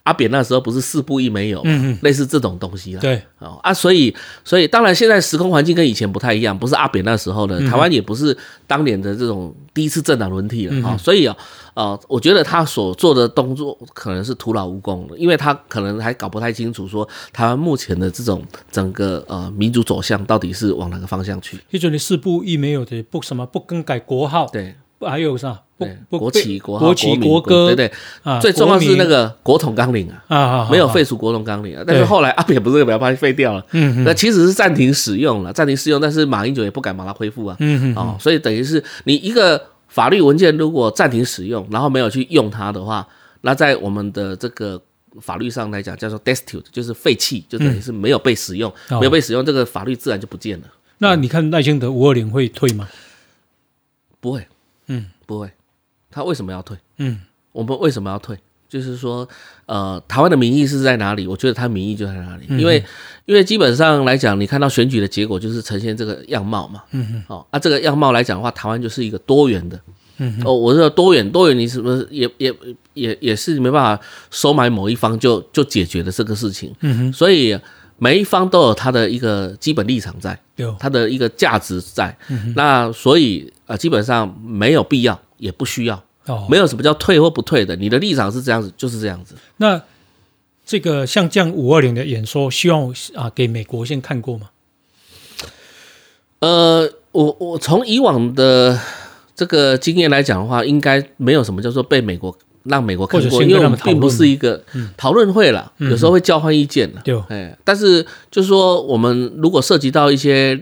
[0.05, 8.35] 阿扁那时候不是四不一没有，嗯嗯，类似这种东西了，对，哦啊，所以所以当然现在时空环境跟以前不太一样，不是阿扁那时候的，台湾也不是
[8.67, 11.35] 当年的这种第一次政党轮替了啊，所以啊，
[11.73, 21.59] 呃，我觉得他所做的动作可能是徒劳无功的，因为他可能还搞不太清楚说台湾目前的这种整个呃民主走向到底是往哪个方向去。
[21.79, 24.75] 就你四不一没有的不什么不更改国号，对。
[25.09, 25.61] 还有啥？
[25.77, 31.83] 对，国旗、国国旗、国歌，对对，最重要是那个国统纲领啊，啊，没有废除国统纲领啊。
[31.85, 43.05] 但是后来阿扁不是把它废掉了，嗯，那其实是暂停使用了，暂停使用，但是马英九也不敢把它恢复啊，嗯嗯，哦，所以等于是你一个法律文件如果暂停使用，然后没有去用它的话，
[43.41, 44.81] 那在我们的这个
[45.19, 50.67] 法律上来讲叫做 destitute，就是废弃，就等于是没有被使用，没有被使用，这个法律自然就不见了。
[50.99, 52.87] 那你看赖清德五二零会退吗？
[54.21, 54.47] 不会。
[54.87, 55.51] 嗯，不会，
[56.09, 56.77] 他为什么要退？
[56.97, 57.21] 嗯，
[57.51, 58.37] 我们为什么要退？
[58.67, 59.27] 就是说，
[59.67, 61.27] 呃，台湾的民意是在哪里？
[61.27, 62.83] 我觉得他民意就在哪里，嗯、因为
[63.25, 66.83] 因为基本上来讲，你看到选举的结果就是呈现这个样貌嘛。
[66.91, 69.79] 嗯哼，哦，啊，这个样貌来讲的话，台湾就是一个多元的。
[70.17, 72.53] 嗯哦，我说多元多元，你是不是也也
[72.93, 76.73] 也也是没办法收买某一方就就解决了这个事情？
[76.79, 77.57] 嗯哼，所以
[77.97, 82.15] 每一方都有他的一个基本立场在，有他的一个价值在。
[82.29, 86.03] 嗯、那所以呃，基本上没有必要，也不需要。
[86.25, 89.35] 哦，没有什么叫退或不退的，你的立场是这样子，就是这样子。
[89.57, 89.81] 那
[90.65, 94.49] 这个像这样五二零的演说，希望啊给美国先看过吗？
[96.39, 98.79] 呃，我我从以往的。
[99.37, 102.33] 这个经验来讲的话，应该没有什么叫做被美国
[102.65, 104.61] 让美国看过，因为我们并不是一个
[104.95, 107.01] 讨论会了，嗯、有时候会交换意见的。
[107.29, 110.55] 哎，但是就是说，我们如果涉及到一些，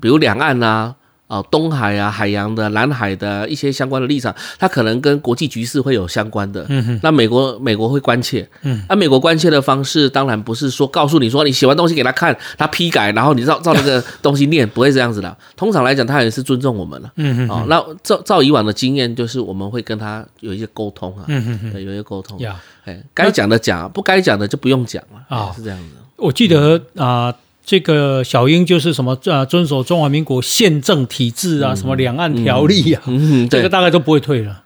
[0.00, 0.94] 比如两岸啊。
[1.28, 6.64] 哦，东海啊，海洋的、南海的一些相关的立场，它可能跟国际局势会有相关的。
[6.68, 7.00] 嗯哼。
[7.02, 8.48] 那美国美国会关切。
[8.62, 8.80] 嗯。
[8.88, 15.36] 那、啊、美国关切的方式，当然不是说告诉你说你写完东西给他看，他批改，然后你照照那个 东西念，不会这样子的。
[15.56, 17.12] 通常来讲，他也是尊重我们了。
[17.16, 17.48] 嗯哼。
[17.50, 21.24] 哦，那照照以往的经验，就是我们会跟他有一些沟通啊。
[21.26, 21.72] 嗯哼哼。
[21.72, 22.38] 对，有一些沟通。
[22.38, 22.54] 呀。
[22.84, 25.36] 哎，该讲的讲，不该讲的就不用讲了。
[25.36, 25.86] 啊，是这样子。
[26.14, 27.26] 我记得啊。
[27.26, 27.34] 呃
[27.66, 33.02] 这个小英就是什么啊，遵守中华民国宪政体制啊，嗯、什么两岸条例啊，
[33.50, 34.62] 这个大概都不会退了。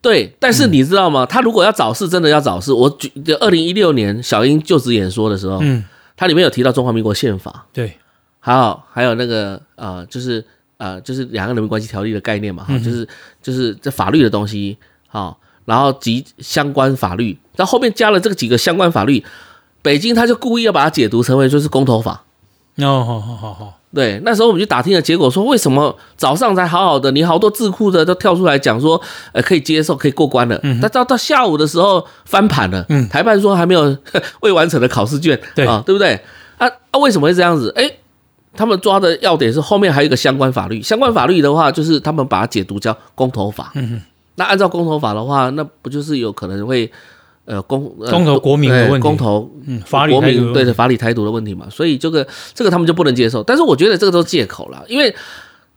[0.00, 1.26] 对，但是你知道吗？
[1.26, 2.72] 他如果要找事，真的要找事。
[2.72, 5.84] 我举二零一六年小英就职演说的时候，嗯，
[6.16, 7.98] 他里面有提到中华民国宪法，对，
[8.38, 10.42] 还有还有那个呃，就是
[10.76, 13.06] 呃，就是两岸人民关系条例的概念嘛，哈、嗯，就是
[13.42, 19.24] 就是这法律的东西，好，然后及相关法律，然后后面加了这个几个相关法律。
[19.82, 22.22] 北京他就故意要把它解读成为就是公投法，
[22.76, 29.00] 哦，好好好好，对，那时候我们就打听了结果，说为什么早上才好好的，你好多智库的都跳出来讲说，
[29.32, 33.96] 呃，可以接受，可以过关了，嗯，但到到下午的时候翻盘了，嗯，台办说还没有
[34.40, 35.66] 未完成的考试卷，对。
[35.66, 36.14] 啊，对不对？
[36.58, 37.72] 啊啊，为什么会这样子？
[37.74, 37.90] 哎，
[38.54, 44.00] 他们抓的要点是后面还有一个相关法律，相关法律的话就是他们把它解读叫公投法，嗯哼，
[44.36, 46.90] 那按照公投法的话，那不就是有可能会。
[47.46, 53.42] 呃，公公投国民的问题，公投嗯，法理国民对的法理台独的问题嘛，所以这个这个他们就不能接受。
[53.42, 55.14] 但是我觉得这个都是借口了，因为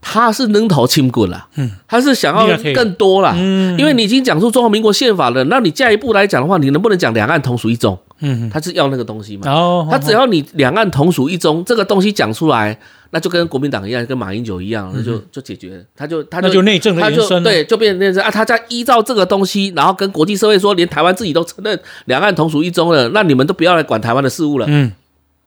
[0.04, 7.98] 他是扔头轻棍了，嗯，他是想要更多了，嗯，因为你已经讲出中华民国宪法了，那你下一步来讲的话，你能不能讲两岸同属一中？
[8.20, 12.78] 嗯，他是要那个东西嘛，哦，他只要你两岸同属一中这个东西讲出来。
[13.16, 15.86] 那就跟国民党一样，跟马英九一样，那就就解决。
[15.96, 18.32] 他就他就内政的延伸，对，就变成内政啊。
[18.32, 24.92] 他在依照这个东西，然后跟国际社会说，连台湾自己都承认两岸同属一中了，那你们都不要来管台湾的事务了，嗯，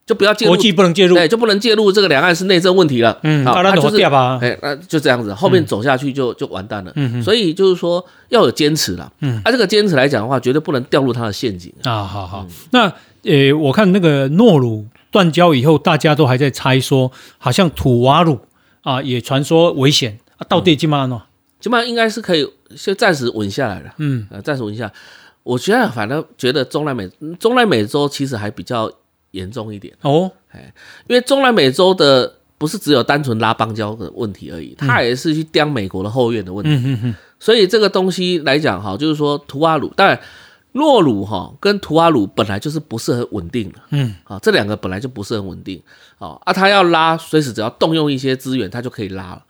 [0.07, 12.03] 就不要介入，国际不能介入，对，就不能介入这个两岸是内政问题了，嗯，好，那就是哎，那就这样子，后面走下去就就完蛋了，嗯，所以就是说要有坚持了，嗯，啊，这个坚持来讲的话，绝对不能掉入他的陷阱啊。
[12.03, 12.91] 好好，那
[13.23, 14.87] 呃，我看那个诺鲁。
[15.09, 18.41] 断交以后，大家都还在猜说，好像土瓦鲁
[18.81, 20.19] 啊，也传说危险。
[20.35, 21.23] 啊，到底怎么样呢？
[21.61, 23.93] 基本上应该是可以先暂时稳下来了。
[23.99, 24.91] 嗯，呃，暂时稳下。
[25.43, 28.91] 我觉得反正觉得中南美中南美洲其实还比较
[29.37, 30.73] 严重一点哦，哎，
[31.07, 36.71] 因为中南美洲的不是只有单纯拉邦交的问题而已，它也是去刁美国的后院的问题。
[37.03, 37.15] 嗯。
[37.39, 40.19] 所以这个东西来讲哈，就是说图瓦鲁，当然。
[40.73, 45.81] 诺鲁哈跟图瓦鲁本来就是不是很稳定的，嗯，啊，这两个本来就不是很稳定，
[46.19, 49.43] 啊，啊，他要拉，随时只要动用一些资源，他就可以拉了。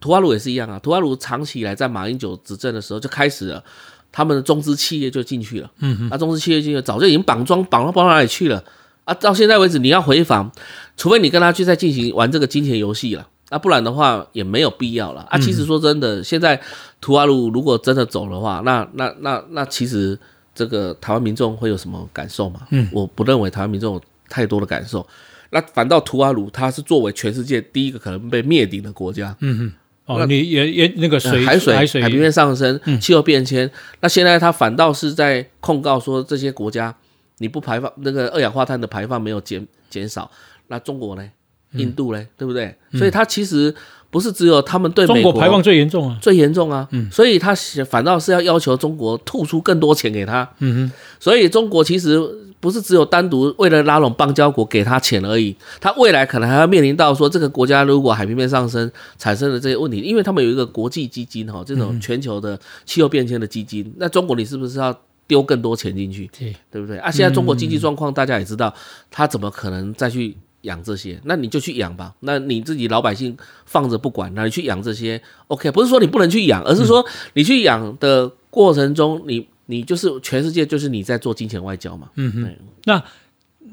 [0.00, 3.62] 图瓦鲁也是一样啊，图瓦鲁长期以来在马英九执政的时候就开始了，
[4.10, 8.64] 他们的中资企业就进去了，嗯哼，啊，中资企业进去早就已经绑桩绑到绑到哪里去了，
[9.04, 10.50] 啊，到现在为止你要回访，
[10.96, 16.60] 除非你跟他去再进行玩这个金钱游戏了，啊，不然的话也没有必要了，啊，其实说真的，现在
[17.00, 20.18] 图瓦鲁如果真的走的话，那那那那，其实。
[20.54, 22.60] 这个台湾民众会有什么感受吗？
[22.72, 25.08] 嗯，我不认为台湾民众有太多的感受。
[25.48, 29.34] 那反倒图瓦鲁，他是作为全世界第一个可能被灭顶的国家。
[29.40, 29.72] 嗯哼，
[30.04, 33.66] 哦，那你也也那个水海水海水海平面上升，气候变迁。
[33.66, 36.94] 嗯、那现在他反倒是在控告说这些国家
[37.42, 40.30] 你不排放那个二氧化碳的排放没有减减少。
[40.68, 41.28] 那中国呢？
[41.72, 42.20] 印度呢？
[42.20, 42.74] 嗯、对不对？
[42.92, 43.74] 所以它其实。
[44.12, 47.54] 不是只有他们对美国中国排放最严重啊，最严重啊，嗯，所以他
[47.88, 52.20] 反倒是要要求中国吐出更多钱给他，嗯哼，所以中国其实
[52.60, 64.94] 不是只有单独为了拉拢邦交国给他钱而已，他未来可能还要面临到说这个国家如果海平面上升产生的这些问题，因为他们有一个国际基金哈，这种全球的气候变迁的基金，那中国你是不是要
[65.32, 66.28] 丢更多钱进去？
[66.38, 66.98] 对，对不对？
[66.98, 68.74] 啊，现在中国经济状况大家也知道，
[69.10, 70.36] 他怎么可能再去？
[70.62, 72.14] 养这些，那你就去养吧。
[72.20, 75.68] 那你自己老百姓放着不管，那你去养这些，OK？
[75.72, 82.08] 不是说你不能去养，而是说你去养的过程中，你你就是全世界就是你在做金钱外交嘛。
[82.14, 82.94] 嗯哼，那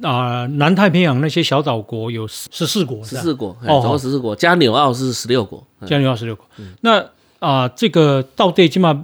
[0.01, 6.43] 啊、呃，南太平洋那些小岛国有十四国，十四国，总共十四国，加纽澳是十六国，加纽澳十六国。
[6.57, 6.99] 嗯、那
[7.37, 8.99] 啊、呃，这个到底起码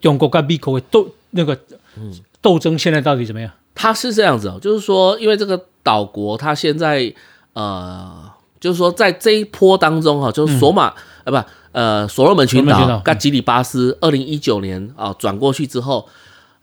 [0.00, 1.56] 中国跟美国都那个
[2.42, 3.50] 斗争现在到底怎么样？
[3.74, 7.12] 他是这样子哦，就是说，因为这个岛国他现在
[7.52, 10.88] 呃，就是说在这一波当中哈、哦，就是索马、
[11.24, 16.08] 嗯、啊不呃所罗门群岛跟吉里巴斯，二零一九年啊转过去之后，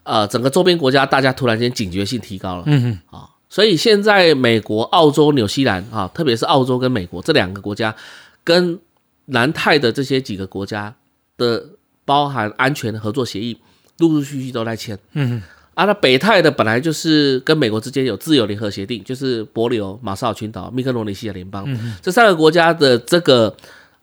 [0.03, 3.17] 呃，整个周边国家大家突然间警觉性提高了，嗯哼。
[3.17, 7.95] 啊，所以现在美国、澳洲、纽西兰啊，特别是澳洲跟美国这两个国家，
[8.43, 8.79] 跟
[9.27, 10.93] 南太的这些几个国家
[11.37, 11.65] 的
[12.03, 13.57] 包含安全合作协议，
[13.99, 15.43] 陆陆续续都在签，嗯哼。
[15.77, 23.55] 啊，那北泰的本来就是跟美国之间有自由联合协定，就是伯琉、马绍尔群岛、密克罗尼西亚联邦、嗯、这三个国家的这个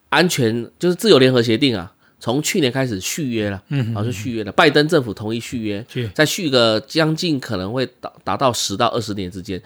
[0.07, 4.51] 安全就是自由联合协定啊，从去年开始续约了，嗯，然后就续约了。
[4.53, 9.61] 拜登政府同意续约，再续个将近可能会达达到十到二十年之间，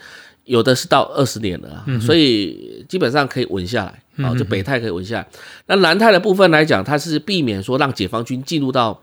[0.46, 5.28] 有的是到二十年了，嗯，所以基本上可以稳下来，啊，就北泰可以稳下来。
[5.66, 9.00] 那南泰的部分来讲，它是避免说让解放军进入到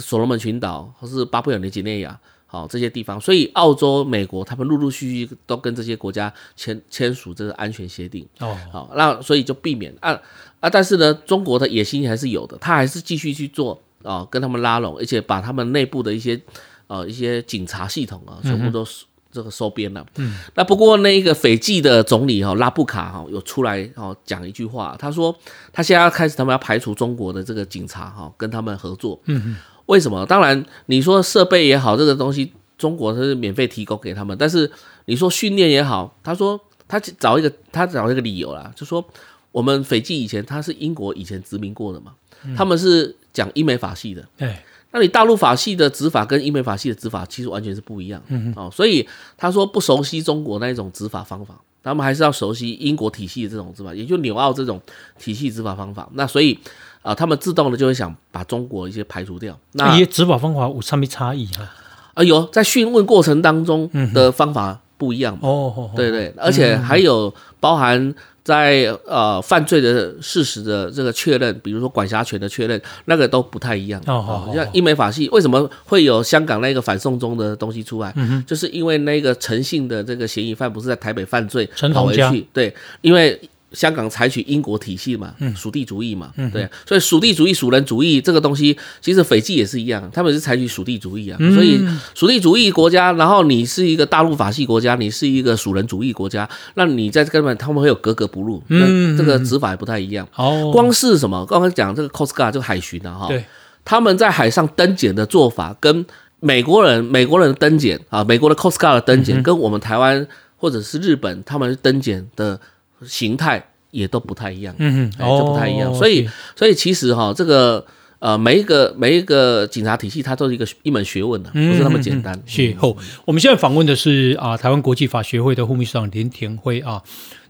[0.00, 2.18] 所罗门群岛或是巴布亚纽几内亚。
[2.46, 8.24] 好，这些地方，所以澳洲、美国他们陆陆续续都跟这些国家签签署这个安全协定。
[8.38, 10.12] 哦，好，那所以就避免啊
[10.60, 16.40] 啊，但是呢，中国的野心还是有的，他还是继续去做啊，跟他们拉拢，而且把他们内部的一些
[16.86, 18.86] 呃一些警察系统啊，全部都
[19.32, 20.06] 这个收编了。
[20.18, 25.36] 嗯，那不过那一个斐济的总理哈拉布卡哈有出来哦讲一句话，他说
[25.72, 29.20] 他现在要开始他们要排除中国的这个警察哈，跟他们合作。
[29.24, 29.56] 嗯嗯。
[29.86, 30.24] 为什么？
[30.24, 34.36] 当然，你说设备也好，这个东西中国是免费提供给他们。
[34.38, 34.70] 但是
[35.04, 39.04] 你说训练也好，他说他找一个他找一个理由啦，就说
[39.52, 42.14] 我们斐济以前他是英国以前殖民过的嘛，
[42.56, 44.26] 他们是讲英美法系的。
[44.38, 44.56] 对，
[44.90, 48.22] 那你大陆法系的执法跟英美法系的执法其实完全是不一样。
[48.28, 54.80] 嗯哦，所以他说不熟悉中国那一种执法方法，他们还是要熟悉英国体系的这种执法，也就纽澳这种
[55.18, 56.08] 体系执法方法。
[56.14, 56.58] 那所以。
[57.04, 59.54] 啊，他们自动的就会想把中国一些排除掉。
[59.72, 61.70] 那些执法方法有什么差异哈？
[62.14, 65.40] 啊，有在讯问过程当中的方法不一样嘛。
[65.46, 74.00] 哦，对对，而且还有包含在呃犯罪的事实的这个确认，比如说管辖权的确认，那个都不太一样。
[74.06, 78.14] 哦，像英美法系为什么会有香港那个反送中的东西出来？
[78.46, 82.48] 就是因为那个陈姓的这个嫌疑犯不是在台北犯罪，跑回去。
[82.54, 83.38] 对，因为。
[83.74, 91.80] 香港采取英国体系嘛，属地主义嘛，嗯、对，所以属地主义、属人主义这个东西，其实斐济也是一样，他们是采取属地主义啊，嗯、所以
[92.14, 100.26] 属地主义国家，然后你是一个大陆法系国家，你是一个属人主义国家，那你在根本他们会有格格不入，嗯，这个执法也不太一样。
[100.36, 101.44] 哦，光是什么？
[101.46, 103.44] 刚刚讲这个 Coast Guard 就海巡啊，哈，对，
[103.84, 106.06] 他们在海上登检的做法，跟
[106.38, 112.60] 美国人美国人的登检啊，美国的 Coast Guard 的登检，跟我们台湾或者是日本他们登检的。
[113.06, 117.84] 形态也都不太一样，嗯嗯，都不太一样，所以所以其实哈，这个
[118.18, 122.40] 呃，每一个每一个警察体系，它都是一个一门学问的，不是那么简单。
[122.46, 127.02] 是后，我们现在访问的是啊，台湾国际法学会的副秘书长林田辉啊。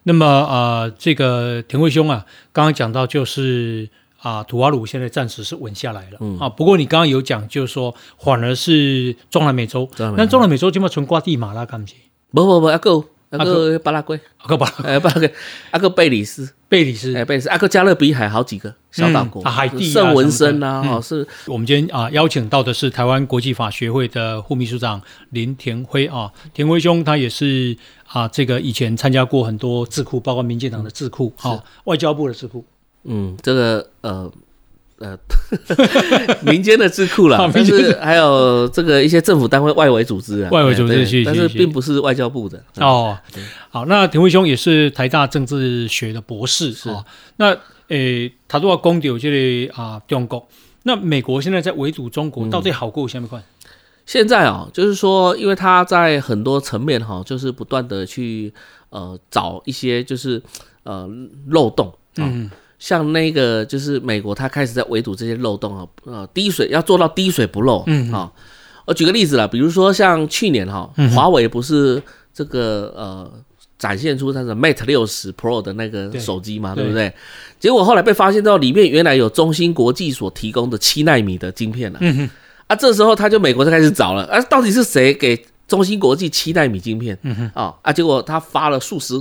[0.03, 3.89] 那么啊，这个田辉兄啊，刚刚讲到就是
[4.21, 6.49] 啊，土瓦鲁现在暂时是稳下来了，嗯啊。
[6.49, 11.95] 不过你刚刚有讲，就是说反而是中南美洲，那中南美洲就嘛从瓜地马拉开始，
[12.33, 13.05] 不不不，阿哥。
[13.39, 15.33] 阿个巴拉圭，阿个巴拉，哎，巴拉圭，
[15.71, 21.27] 阿个贝里斯，贝里斯，哎，贝里斯，阿个加勒比海好几个小岛国，海地、圣文森呐，哦，是。
[21.47, 32.65] 我们今天啊邀请到的是台湾国际法学会的副秘书长林田辉啊，田辉兄他也是啊，这个以前参加过很多智库，包括民进党的智库，好，外交部的智库，
[33.05, 34.31] 嗯，这个呃。
[35.05, 35.19] 呃，
[36.41, 43.19] 民间的智库啦，就是还有这个一些政府单位外围组织啊，外围组织，但是并不是外交部的哦。
[43.69, 47.05] 好，那田辉兄也是台大政治学的博士是啊。
[47.37, 47.55] 那
[47.89, 50.49] 诶，他都要攻掉这里啊，中国。
[50.85, 53.43] 那美国现在在围堵中国，到底好过下面块？
[54.07, 58.55] 现在啊，就是说，因为他在很多层面哈，就是不断的去
[58.89, 60.43] 呃找一些就是
[60.85, 61.07] 呃
[61.49, 62.51] 漏洞嗯。
[62.85, 68.31] 像那个就是美国，它开始在围堵这些漏洞啊，呃，滴水要做到滴水不漏，嗯，好，
[68.85, 72.03] 我举个例子啦，比如说像去年哈，华为不是
[72.35, 73.33] 这个呃
[73.79, 76.87] 展现出它的 Mate 六十 Pro 的那个手机嘛，对。
[76.87, 77.11] 不对？
[77.59, 82.31] 结果后来被发现到里面原来有中芯国际所提供的七纳米的晶片了，嗯哼，
[82.67, 85.43] 啊，这时候他就美国就开始找了，啊，到底是谁给？
[85.67, 89.15] 中芯国际七纳米晶片，嗯哼，啊啊，结果他发了数十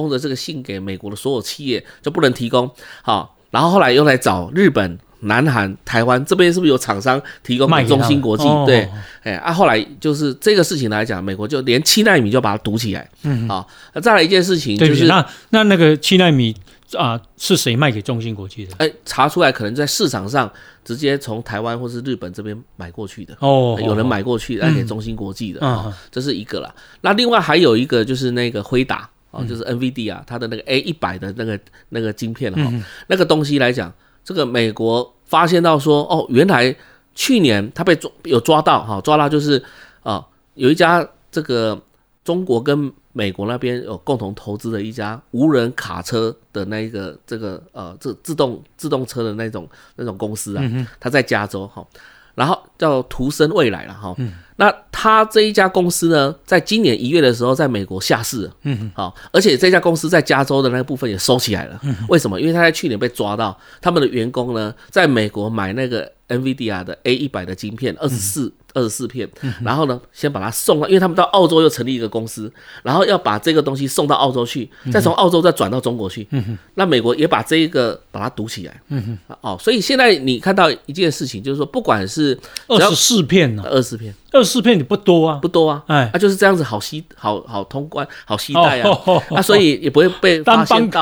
[0.00, 2.70] 封的这个信给美国的所有企业，就不能提供，
[3.02, 8.44] 好，然后后来又来找日本南韩、台湾这边是不是有厂商提供给中芯国际？
[8.66, 8.88] 对，
[9.22, 13.08] 哎啊，后来就是这个事情来讲，美国就连七纳米就把它堵起来。
[13.22, 16.54] 嗯，好，那再来一件事情就是那那那个七纳米
[16.96, 18.74] 啊，是谁卖给中芯国际的？
[18.78, 20.48] 哎，查出来可能在市场上
[20.84, 23.34] 直接从台湾或是日本这边买过去的。
[23.40, 26.72] 哦，有人买过去来给中芯国际的啊，这是一个啦。
[27.00, 31.58] 那另外还有一个就是那个辉达啊，就是 NVD 啊，它的那个 A 一百的那个
[31.90, 32.72] 那个晶片哈，
[33.08, 33.92] 那个东西来讲。
[34.24, 36.74] 这个美国发现到说，哦，原来
[37.14, 39.62] 去年他被抓有抓到哈，抓到就是
[40.02, 41.80] 啊，有一家这个
[42.24, 51.86] 中国跟美国那边有共同投资的一家无人卡车的那一个这个呃这自动自动车的那种那种公司啊，他在加州哈，
[52.36, 54.14] 然后叫图森未来了哈。
[54.58, 58.48] 那他这一家公司呢，在今年一月的时候，在美国下市
[58.94, 62.40] 好，而且这家公司在加州的那个部分也收起来了，为什么？
[62.40, 68.52] 因为他在去年被抓到，他们的员工呢，在美国买那个 NVIDIA 的 A 一百的晶片，二十四。
[68.76, 69.26] 二十四片，
[69.64, 72.52] 然后呢，先把它送到，因为他们到澳洲又成立一个公司，
[72.82, 76.28] 然后要把这个东西送到澳洲去，再从澳洲再转到中国去。
[76.30, 78.80] 嗯，那美国也把这一个把它堵起来。
[78.88, 88.90] 嗯，哦，所以现在你看到一件事情，就是说，不管是二十四片呢，二十四片，二十四片你不多啊，不多啊，哎，那就是这样子，好吸，好好通关，好吸带啊，
[89.34, 91.00] 啊，所以也不会被发现到。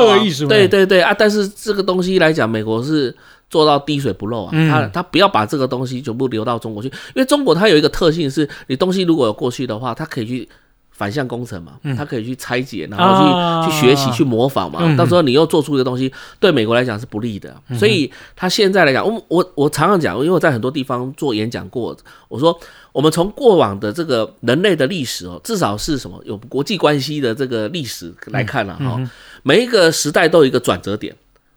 [0.49, 3.13] 对对对啊，但是这个东西来讲，美国是。
[3.51, 10.49] 做到滴水不漏啊，他他不要把这个东西全部流到中国去，因为中国它有一个特性是，你东西如果有过去的话，它可以去
[10.91, 14.97] 反向工程嘛，它可以去拆解，然后去去学习、去模仿嘛。
[14.97, 17.55] 到时候你又做出一个东西，对美国来讲是不利的。
[17.79, 21.97] 所以他现在来讲，我我我常常讲，因为我在很多地方做演讲过，
[22.29, 22.59] 我说
[22.93, 29.01] 我们从过往的这个人类的历史哦，至少是什么有国际关系的这个历史来看了哈，
[29.43, 31.15] 每一个时代都有一个转折点。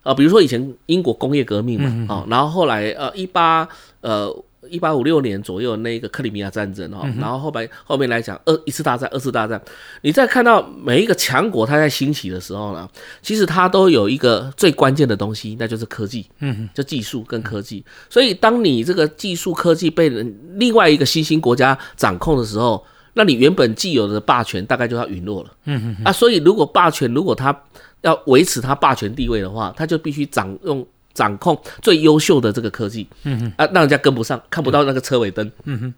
[0.08, 3.68] 啊，比如说以前英国工业革命嘛，啊，然后后来呃一八
[4.00, 4.34] 呃
[4.70, 9.62] 一八五六年左右那个克里米亚战争哦，然后后来后面来讲二一次大战、二次大战，
[10.02, 12.90] 你再看到每一个强国它在兴起的时候呢，
[13.22, 17.84] 其实它都有一个最关键的东西，那就是科技，嗯，就技术跟科技。
[18.10, 22.84] 所以当你这个技术科技被人另外一个新兴国家掌控的时候，
[23.14, 26.06] 那你原本既有的霸权大概就要陨落了，嗯嗯。
[26.06, 27.58] 啊，所以如果霸权如果它
[28.02, 35.94] 要维持他霸权地位的话，他就必须掌用掌控最优秀的这个科技，嗯哼，啊，让人家跟不上，看不到那个车尾灯，嗯哼，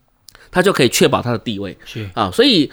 [0.50, 2.10] 他就可以确保他的地位，是。
[2.14, 2.72] 啊，所以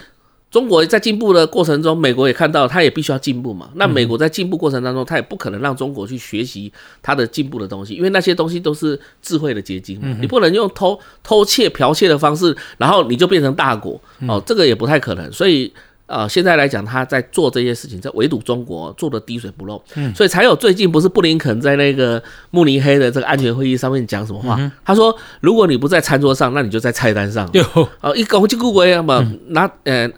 [0.49, 3.69] 中国在进步的过程中，美国也看到，他也必须要进步嘛。
[3.75, 6.71] 那美国在进步过程当中，他也不可能让中国去学习
[7.01, 15.73] 他的进步的东西，因为那些东西都是智慧的结晶，你不能用偷偷窃、剽窃的方式，然后你就变成大国，哦，这个也不太可能，所以。
[16.07, 24.55] 呃，现在来讲，他在做这些事情，在围堵中国，做的滴水不漏，嗯，所以才有最近不是布林肯在那个慕尼黑的这个安全会议上面讲什么话？
[24.57, 27.49] 嗯、他说，如果你不在餐桌上，那你就在菜单上。
[27.53, 27.63] 有
[27.99, 30.09] 啊，一讲就过呀嘛，not 呃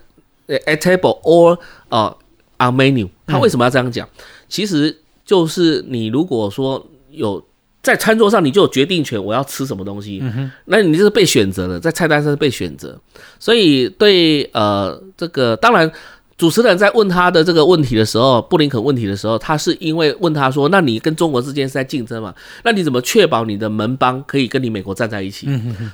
[0.47, 1.57] at table or
[1.89, 2.17] 呃
[2.59, 3.09] on menu。
[3.25, 4.07] 他为什么要这样讲？
[4.47, 7.43] 其实就是你如果说有。
[7.81, 10.21] 在餐桌上，你就有决定权，我要吃什么东西，
[10.65, 12.99] 那你就是被选择了，在菜单上是被选择。
[13.39, 15.89] 所以对呃这个，当然
[16.37, 22.33] 主持人在问他的这个问题的时候，布林肯问题的时候，他是因为问他说，那你跟中国之间是在竞争嘛？
[22.63, 25.47] 那你怎么确保你的盟邦可以跟你美国站在一起？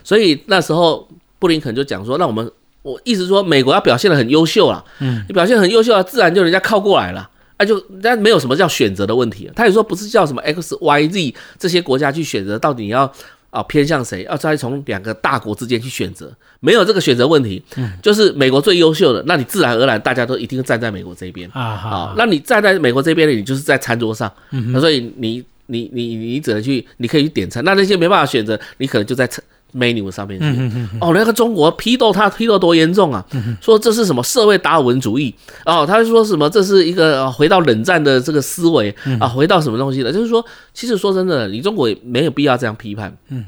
[0.03, 1.07] 所以那时候
[1.37, 4.83] 布林肯就讲说，那我们我意思说，美国要表现得很优秀啦，
[5.27, 7.29] 你表现很优秀啊，自然就人家靠过来了。
[7.57, 9.49] 啊，就但没有什么叫选择的问题。
[9.55, 13.11] 他也说不是叫什么 X、Y、Z 这些国家去选择，到底你要
[13.49, 14.23] 啊偏向谁？
[14.23, 17.63] 要再从两个大国之间去选择，没有这个选择问题。
[17.77, 21.75] 嗯，就是美国最优秀的，那你自然而然大家都一定站在美国这边啊。
[21.75, 24.31] 好，那你站在美国这边的，你就是在餐桌上。
[24.51, 27.63] 嗯，那所以你你你你只能去，你可以去点餐。
[27.63, 29.43] 那那些没办法选择，你可能就在餐。
[29.73, 33.25] Menu 上面去哦，那个中国批斗他批斗多严重啊！
[33.61, 35.33] 说这是什么社会达尔文主义
[35.65, 40.13] 哦，他说什么这是一个回到冷战的这个思维啊，回到什么东西的？
[40.13, 43.15] 就是说，其实说真的，你中国也没有必要这样批判。
[43.29, 43.45] 嗯，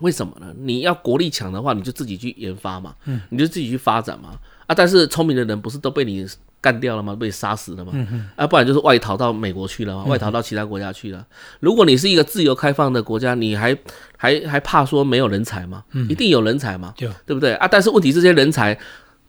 [0.00, 0.46] 为什么呢？
[0.60, 2.94] 你要国力强的话，你就自己去研发嘛，
[3.30, 4.30] 你就自己去发展嘛。
[4.66, 6.26] 啊，但是聪明的人不是都被你
[6.64, 7.14] 干掉了吗？
[7.14, 7.92] 被杀死了吗？
[8.36, 10.04] 啊，不然就是外逃到美国去了吗？
[10.04, 11.22] 外逃到其他国家去了。
[11.60, 13.76] 如果你是一个自由开放的国家，你还
[14.16, 15.84] 还还怕说没有人才吗？
[16.08, 16.94] 一定有人才嘛，
[17.26, 17.68] 对不对啊？
[17.68, 18.78] 但是问题，这些人才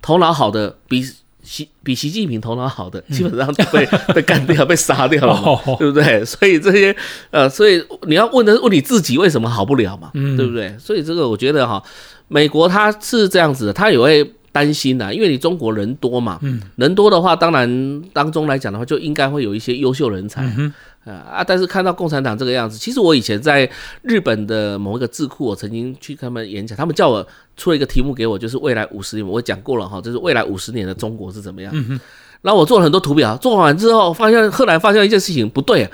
[0.02, 1.04] 头脑好的比
[1.44, 6.24] 习比习近平头脑好的，基本上都被 被干掉、 被杀掉了嘛，对不对？
[6.24, 6.96] 所以这些
[7.32, 10.74] 呃，所以你要问的是问你自己为什么好不了嘛，对不对？
[10.80, 11.84] 所以这个我觉得哈，
[12.30, 14.34] 美国它是这样子的，它也会。
[14.56, 20.72] 担心呐，因为你中国人多嘛，嗯，人多的话，当然当中来讲的话，就应该会有一些优秀人才，嗯
[21.04, 23.70] 啊，但是看到共产党这个样子，其实我以前在
[24.02, 27.28] 日本的某一个智库，我曾经去他们演讲，他们叫我
[27.58, 31.70] 出了一个题目给我，就是未来五十年，我讲过了哈，就是未来五十年的中国是怎么样。
[31.76, 32.00] 嗯。
[32.42, 35.92] 然后我做了很多图表，做完之后发现，后来发现一件事情不对啊，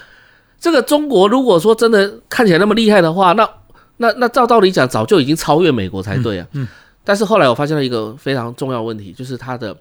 [0.59, 3.49] 这个中国如果说真的看起来那么厉害的话，那
[3.97, 6.45] 那那照道理讲，早就已经超越美国才对啊。
[6.53, 6.67] 嗯。
[7.03, 9.75] 但是后来我发现了一个非常重要的问题，就是它的。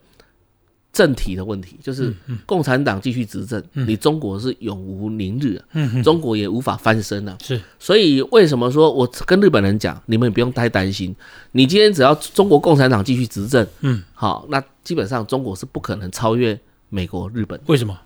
[0.93, 2.12] 政体的问题就是，
[2.45, 5.62] 共产党继续执政，你中国是永无宁日，
[6.03, 7.39] 中国也无法翻身了。
[7.41, 11.14] 是，所以为什么说我跟日本人讲，你们也不用太担心，
[11.53, 16.59] 你今天只要中国共产党继续执政，嗯，好，那基本上中国是不可能超越
[16.89, 17.59] 美国、日本。
[17.66, 17.97] 为什么？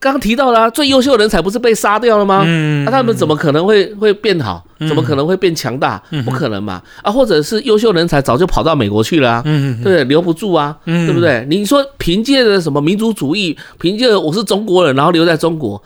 [0.00, 2.42] 刚刚提到了、啊、最优秀的人才不是被杀掉了吗？
[2.46, 4.64] 嗯，那、啊、他们怎么可能会会变好？
[4.88, 6.02] 怎么可能会变强大？
[6.24, 6.82] 不可能嘛！
[7.02, 9.42] 啊，或者是优秀人才早就跑到美国去了啊？
[9.44, 11.46] 嗯嗯，对，留不住啊，对不对？
[11.48, 15.80] 你说凭借着什么民族主义，凭借着我是中国人，然后留在中国，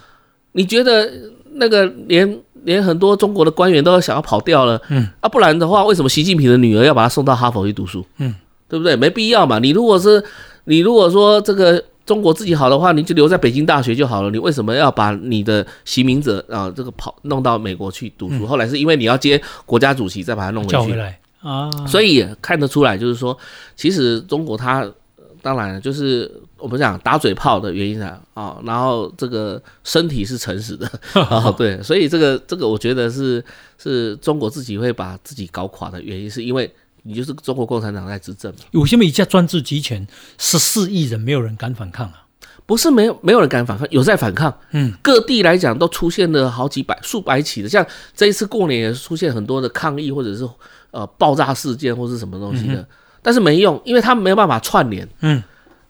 [0.53, 1.11] 你觉得
[1.57, 4.81] 那个连连很多中国的官员都要想要跑掉了？
[4.89, 8.05] 嗯，啊，不然的话，为什么习近平的女儿要把他送到哈佛去读书？
[8.19, 8.35] 嗯，
[8.69, 8.97] 对不对？
[8.97, 9.59] 没必要嘛！
[9.59, 10.25] 你如果是
[10.65, 11.85] 你如果说这个。
[12.07, 14.31] 中国自己好的话，你就留在北京大学就好了。
[14.31, 18.45] 你为什么要把你的习明泽啊这个跑弄到美国去读书？
[18.45, 20.73] 嗯、后来是因为你要接国家主席，再把他弄回去。
[20.73, 21.69] 叫回来啊！
[21.87, 23.37] 所以看得出来，就是说，
[23.75, 24.89] 其实中国它
[25.43, 30.89] 当然就是我们讲打嘴炮的原因啊啊，然后这个身体是诚实的
[31.21, 33.45] 啊，对，所以这个这个我觉得是
[33.79, 36.73] 是中国自己会把自己搞垮的原因，是因为。
[37.07, 38.59] 你就是中国共产党在执政嘛？
[38.73, 40.05] 有些么一家专制集权，
[40.39, 42.27] 十四亿人没有人敢反抗啊？
[42.67, 44.53] 不是没有没有人敢反抗，有在反抗。
[44.73, 50.49] 嗯，各地来讲都出现了好几百、数百起的，像这一次过年也是出现很多的抗议或者是
[50.91, 52.87] 呃爆炸事件或是什么东西的，嗯、
[53.23, 55.09] 但是没用，因为他们没有办法串联。
[55.21, 55.41] 嗯，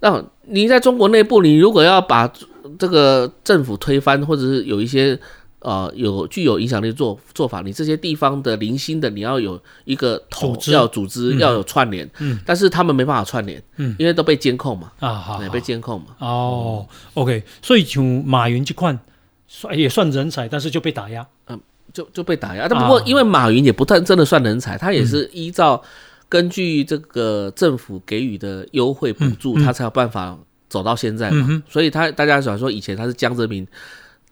[0.00, 2.30] 那你在中国内部，你如果要把
[2.78, 5.18] 这个政府推翻，或者是有一些。
[5.60, 10.72] 呃，有具有影响力的做做法，你这些地方的零星的，你要有一个头，组织。
[10.72, 18.96] 要组织，嗯、要有串联，嗯，但是他们没办法串联，嗯，因为都被监控嘛，啊，好，被监控嘛，哦，OK，所以像马云这块
[19.48, 21.58] 算也算人才，但是就被打压，嗯，
[21.92, 25.82] 就就被打压，但不过因为马云也不算真的算人才，他也是依照
[26.28, 30.38] 根据这个政府给予的优惠补助，嗯、他才有办法
[30.68, 33.66] 走到现在嘛，嗯、所以他大家想说以前他是江泽民。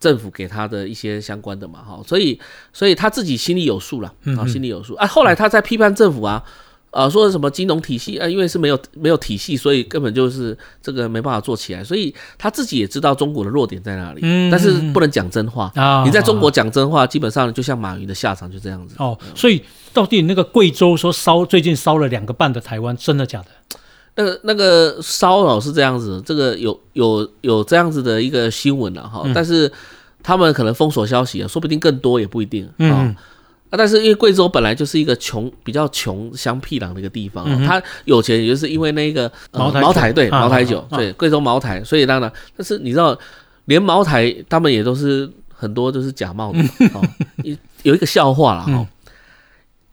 [0.05, 2.39] 政府给他的一些相关的嘛，哈，所以
[2.71, 5.07] 所以他自己心里有数了，啊，心里有数啊。
[5.07, 6.43] 后来他在批判政府啊，
[6.91, 11.83] 呃，说什么金融体系啊，因为是没有没有体系，所以根本就是这个没办法做起来。
[11.83, 16.03] 所以他自己也知道中国的弱点在哪里，但是不能讲真话啊。
[16.05, 18.93] 你在中国讲真话，基本上就像马云的下场就这样子。
[18.99, 19.59] 哦，所以
[19.91, 23.47] 到底那个贵州说烧最近烧了两个半的台湾，真的假的？
[24.15, 29.69] 那个那个骚扰是这样子，这个有有有这样子的一个新闻了哈，嗯、但是
[30.23, 33.15] 他们可能封锁消息啊，说不定更多也不一定、嗯、啊。
[33.71, 37.67] 但是因为贵州本来就是一个穷比较穷乡僻壤的一个地方，嗯、哼。
[37.67, 43.17] 他有钱也就是因为那个茅台、呃、茅台对茅台酒对贵州茅台，所以当然，但是你知道
[43.65, 46.59] 连茅台他们也都是很多都是假冒的，
[46.95, 47.01] 哦，
[47.83, 48.71] 有一个笑话了哈。
[48.71, 48.87] 嗯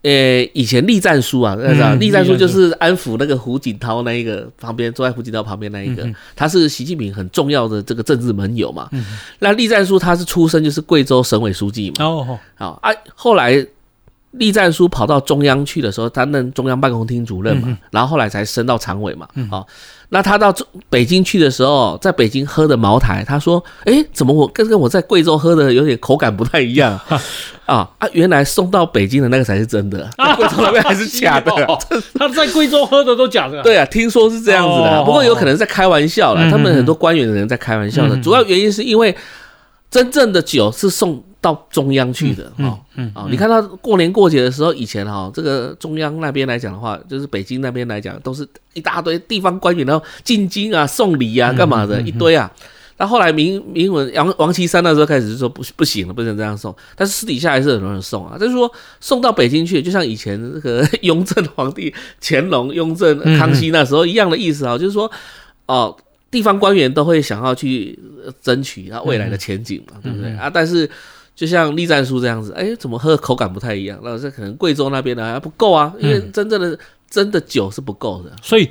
[0.03, 8.89] 呃，以前栗战书啊，知道栗战书就是安抚那个胡锦涛那一个旁边坐在胡锦涛旁边那一个，他是习近平很重要的这个政治盟友嘛。
[9.39, 12.05] 那栗战书他是出身就是贵州省委书记嘛。
[12.05, 13.65] 哦，好啊，后来
[14.31, 19.27] 栗战书跑到中央去的时候，担任中央办公厅主任嘛，然后后来才升到常委嘛。
[19.49, 19.65] 好。
[20.13, 20.53] 那他到
[20.91, 26.93] 北京去的时候，在北京喝的茅台，他说：“哎，怎么我跟跟我在贵州喝的有点口感不太一样
[27.65, 28.07] 啊啊！
[28.11, 30.07] 原来送到北京的那个才是真的，
[30.37, 31.51] 贵州那边还是假的。
[32.13, 33.63] 他在贵州喝的都假的。
[33.63, 36.47] 对啊，听说是这样子的，不过有可能在开玩笑啦。
[36.51, 39.15] 他们很多官员的人在开玩笑的，主要原因是因为
[39.89, 42.79] 真正的酒是送。”到中央去的啊
[43.13, 43.27] 啊！
[43.29, 52.49] 你看到过年过节的时候，以前哈，这个中央那边来讲的话，就是北京那边来讲，都是一大堆地方官员，然后进京啊、送礼啊、干嘛的一堆啊。
[52.95, 58.37] 那后来明明文王王岐山那时候开始就说不不行了，不能这样送，但是私底下还是很多人送啊。
[58.37, 58.71] 就是说
[59.01, 65.11] 送到北京去，就像以前这个 雍正皇帝乾隆、雍正、康熙那时候一样的意思啊，就是说
[65.65, 65.93] 哦，
[66.31, 67.99] 地方官员都会想要去
[68.41, 70.49] 争取他未来的前景嘛，对不对啊？
[70.49, 70.89] 但是。
[71.35, 73.99] 就像栗战书这样子，哎，怎么喝口感不太一样？
[74.03, 76.79] 那这可能贵州那边的还不够啊，因为真正的、嗯、
[77.09, 78.31] 真的酒是不够的。
[78.41, 78.69] 所以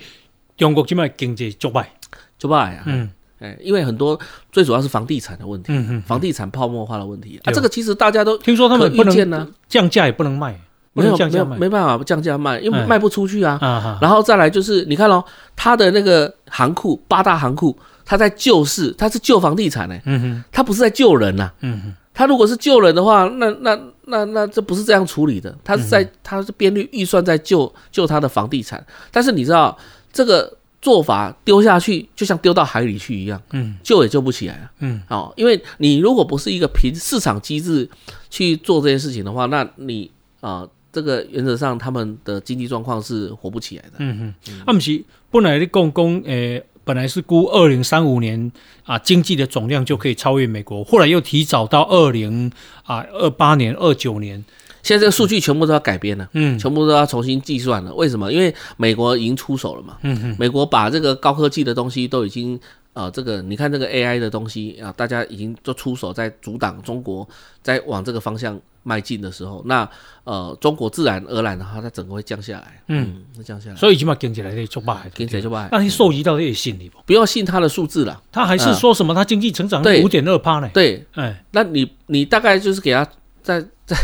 [0.57, 1.91] 中国今麦经济就败。
[2.39, 3.09] 就败啊，嗯，
[3.39, 4.19] 哎，因为很多
[4.51, 5.73] 最主要是房地产的问题，
[6.05, 10.61] 房地产泡沫化的问题啊，这个其实大家都听说他们不能降价也不能卖，
[10.93, 13.57] 没有没有没办法降价卖，因为卖不出去啊。
[13.63, 20.03] 嗯、然后再来就是你看喽，他的那个行库八大行库，他在救市，他是救房地产呢、欸。
[20.07, 20.21] 嗯。
[20.21, 21.55] 哼，他不是在救人呐、啊。
[21.61, 28.85] 嗯哼，他如果是救人的话，那那那那这不是这样处理的，他是在他是编列预算在救救他的房地产。
[29.11, 29.77] 但是你知道
[30.13, 34.73] 这个做法丢下去，就像丢到海里去一样，嗯，救也救不起来啊。
[34.81, 37.89] 嗯，哦，因为你如果不是一个凭市场机制
[38.31, 40.11] 去做这件事情的话，那你
[40.41, 40.61] 啊。
[40.61, 43.93] 呃这个原则上，他们的经济状况是活不起来的。
[43.97, 48.51] 嗯哼，啊，不是，本来你讲讲，诶，本来是估二零三五年
[48.85, 52.51] 啊，经济的总量就可以超越美国，后来又提早到二零
[52.85, 54.45] 啊二八年、二九年，
[54.83, 57.95] 现在这个数据全部都要改编了，嗯，全部都要重新计算了。
[57.95, 58.33] 为什么？
[58.33, 59.99] 因为美国已经出手了嘛。
[60.03, 62.59] 嗯哼，美国把这个高科技的东西都已经。
[62.95, 67.26] 啊、呃，这个你看这个 AI 的东西啊，大家已经都出手在阻挡中国
[67.62, 69.89] 在往这个方向迈进的时候，那
[70.24, 73.76] 呃，中国自然而然的话，它整个会降下来，嗯，会降下来。
[73.76, 75.68] 所以起码跟起来得做吧，跟起来做吧。
[75.72, 76.99] 那你受益到这些信你不？
[77.07, 79.14] 不要信他的数字了，他还是说什么？
[79.14, 80.70] 他经济成长五点二趴呢？
[80.72, 83.07] 对，哎，那你你大概就是给他
[83.43, 83.97] 在在，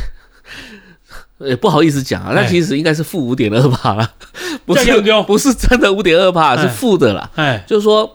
[1.46, 4.12] 也不好意思讲啊，那其实应该是负五点二趴了，
[4.64, 8.14] 不是不是真的五点二趴，是负的啦，哎，就是说。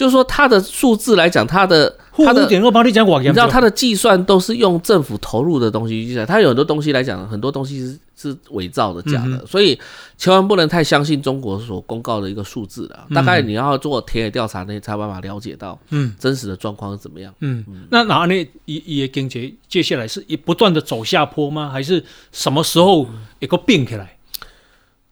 [0.00, 9.78] 就是说，它的数字来讲，它的它的点二八，你讲，你知道它的计算都是用政府投入的东西计算，它有很多东西来讲，很多东西是是伪造的、假的，嗯、所以
[10.16, 13.04] 千万不能太相信中国所公告的一个数字了。
[13.10, 17.34] 嗯、大概你要做田野调查，那才有办法了解到，嗯，真实的状况是怎么样。
[17.40, 21.68] 嗯，嗯那哪里也也经济接下来是一不断的走下坡吗？
[21.68, 23.06] 还是什么时候
[23.38, 24.16] 一个变起来？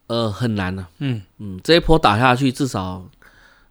[0.06, 0.88] 呃，很难呢、啊。
[1.00, 3.04] 嗯嗯，这一波打下去，至少。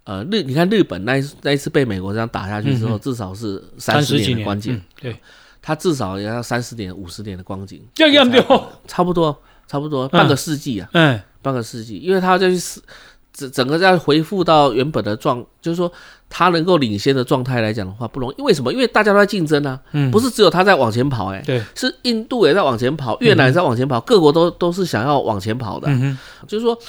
[0.08, 5.20] 呃，日你看日本那一那一次被美国这样打下去之后，嗯、至少是三十年的光景，嗯、对，
[5.62, 8.42] 它至少也要三十年、五十年的光景，这样子
[8.88, 9.38] 差不多，
[9.68, 12.80] 差不多半个世纪啊，嗯，半个世纪，因为它就是
[13.34, 15.92] 整整个在恢复到原本的状，就是说
[16.30, 18.72] 它能够领先的状态来讲的话不容易，为什么？
[18.72, 26.80] 因为大家都在竞争啊，嗯，不是只有它在往前跑、欸，哎，对，是印度也在往前跑，越南也在往前跑，嗯、各国都都是想要往前跑的，嗯，就是说。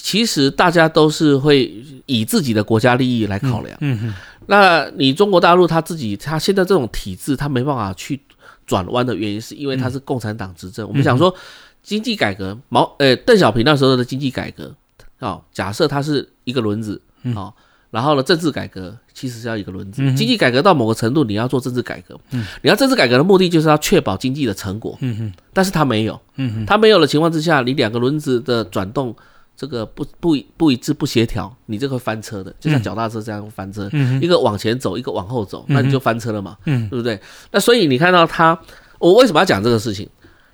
[0.00, 1.70] 其实大家都是会
[2.06, 3.76] 以自己的国家利益来考量。
[3.82, 4.14] 嗯嗯。
[4.46, 8.18] 那你中国大陆他自己，他现在这种体制，他没办法去
[8.66, 10.88] 转弯的原因，是因为他是共产党执政。
[10.88, 11.34] 我们想说，
[11.82, 14.74] 经济改革，毛呃邓小平那时候的经济改革，
[15.18, 16.98] 哦，假设它是一个轮子，
[17.34, 17.52] 哦，
[17.90, 20.02] 然后呢，政治改革其实是要一个轮子。
[20.14, 22.18] 经济改革到某个程度，你要做政治改革。
[22.30, 22.46] 嗯。
[22.62, 24.96] 你要政治改革的目的就是要确保经济的成果。
[25.02, 25.32] 嗯嗯。
[25.52, 26.18] 但是他没有。
[26.36, 26.66] 嗯嗯。
[26.66, 29.14] 他没有的情况之下，你两个轮子的转动。
[29.56, 37.20] 这个不不不一致不协调，你这个会翻车的，就像脚踏车这样翻车，嗯、一个往前走，一个往后走，嗯、那你就翻车了嘛，嗯、对不对？
[37.50, 38.58] 那所以你看到他，
[38.98, 40.08] 我为什么要讲这个事情？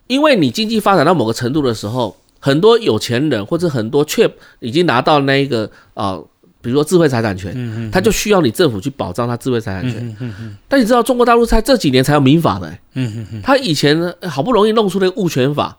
[0.07, 4.31] 因为你经济发展到某个程度的时候，很多有钱人或者很多却
[4.61, 6.11] 已经拿到那一个啊。
[6.13, 6.29] 呃
[6.61, 10.17] 比如说智慧财产权，他就需要你政府去保障他智慧财产权。
[10.67, 13.97] 但你知道中国大陆才这几年才有民法的、欸，他以前
[14.29, 15.77] 好不容易弄出了物权法，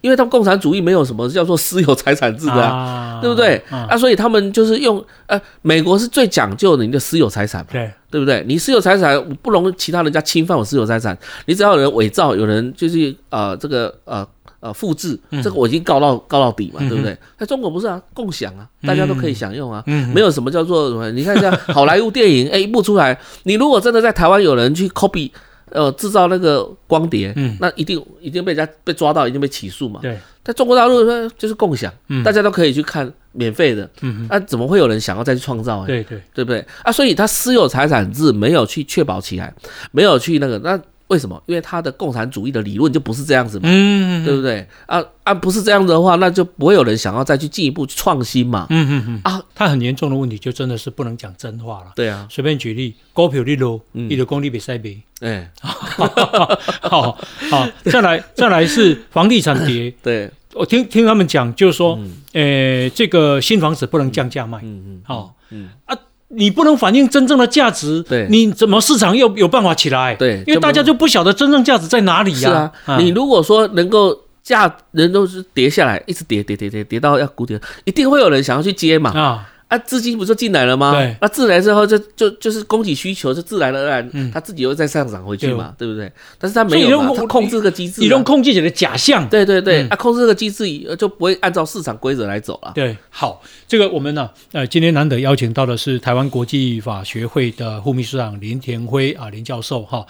[0.00, 3.60] 因为他们共产主义没有什么叫做私有财产制的、啊，对不对？
[3.70, 8.44] 啊，所以他们就是用呃，美国是最讲究的你的私有财产，对对不对？
[8.46, 11.16] 你私有财产不容其他人家侵犯我私有财产，
[11.46, 14.26] 你只要有人伪造，有人就是呃这个呃。
[14.60, 17.16] 呃，复制这个我已经告到告到底嘛，对不对？
[17.38, 19.82] 在中国不是啊，共享啊，大家都可以享用啊，
[20.14, 21.10] 没有什么叫做什么。
[21.12, 25.30] 你看一下好莱坞电影， 哎，一部出来，你如果真的在台湾有人去 copy，
[25.70, 30.00] 呃，制造那个光碟，那一定一定被人家被抓到，一定被起诉嘛。
[30.02, 31.90] 对，在中国大陆说就是共享，
[32.22, 33.88] 大家都可以去看，免费的。
[34.02, 35.86] 嗯，那怎么会有人想要再去创造？
[35.86, 36.62] 对对，对不对？
[36.82, 39.54] 啊，所以他私有财产制没有去确保起来，
[39.90, 40.78] 没有去那个那。
[41.10, 41.40] 为什么？
[41.46, 44.64] 因为他的共产主义的理论就不是这样子嘛，嗯，对不对？
[44.86, 49.20] 啊啊，不是这样子的话，那就不会有人想要再去进一步去创新嘛，嗯嗯嗯。
[49.24, 51.92] 啊，他很严重的问题就真的是不能讲真话了。
[51.96, 57.18] 对啊，随便举例，高票你落，你的功力比赛比，哎， 好
[57.50, 61.98] 好，再来再来是房地产跌， 对，我听听他们讲，就是说，
[62.34, 65.68] 诶，这个新房子不能降价卖，嗯嗯，好，嗯。
[65.86, 65.96] 啊。
[66.32, 70.14] 你不能反映真正的价值，对，你怎么市场又有办法起来？
[70.14, 72.72] 对，因为大家就不晓得真正价值在哪里呀。
[72.86, 79.10] 是啊，你如果说能够价人都是跌下来，一直跌跌跌跌跌到要谷底，一定会有人想要去接嘛。
[79.10, 79.46] 啊。
[79.70, 80.92] 啊，资金不就进来了吗？
[80.92, 86.10] 对，那自然之后就就就是供给需求就自然而然，它自己又再上涨回去嘛，对不对？
[86.38, 90.66] 但是它没有嘛，它控制这个机制，你用控制起来的假象，对对对，啊，控制这个机制
[90.96, 92.72] 就不会按照市场规则来走了。
[92.74, 100.04] 对，好，这个我们呢，呃，今天难得邀请到的是台湾国际法学会的副秘书长林田辉啊，林教授哈。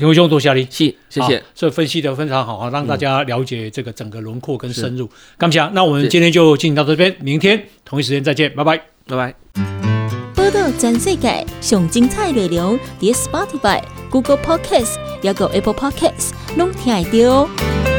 [0.00, 5.06] 田辉兄多谢你，谢谢谢，这分析的非常好，让大家了解这个整个轮廓跟深入。
[5.36, 9.34] 感谢，那我们今天就进行到这边，明天同一时间再见，拜拜，拜拜。
[10.34, 17.89] 报道全世界上精彩内容，伫 Spotify、Google Podcasts，还有 Apple Podcasts，拢听得到。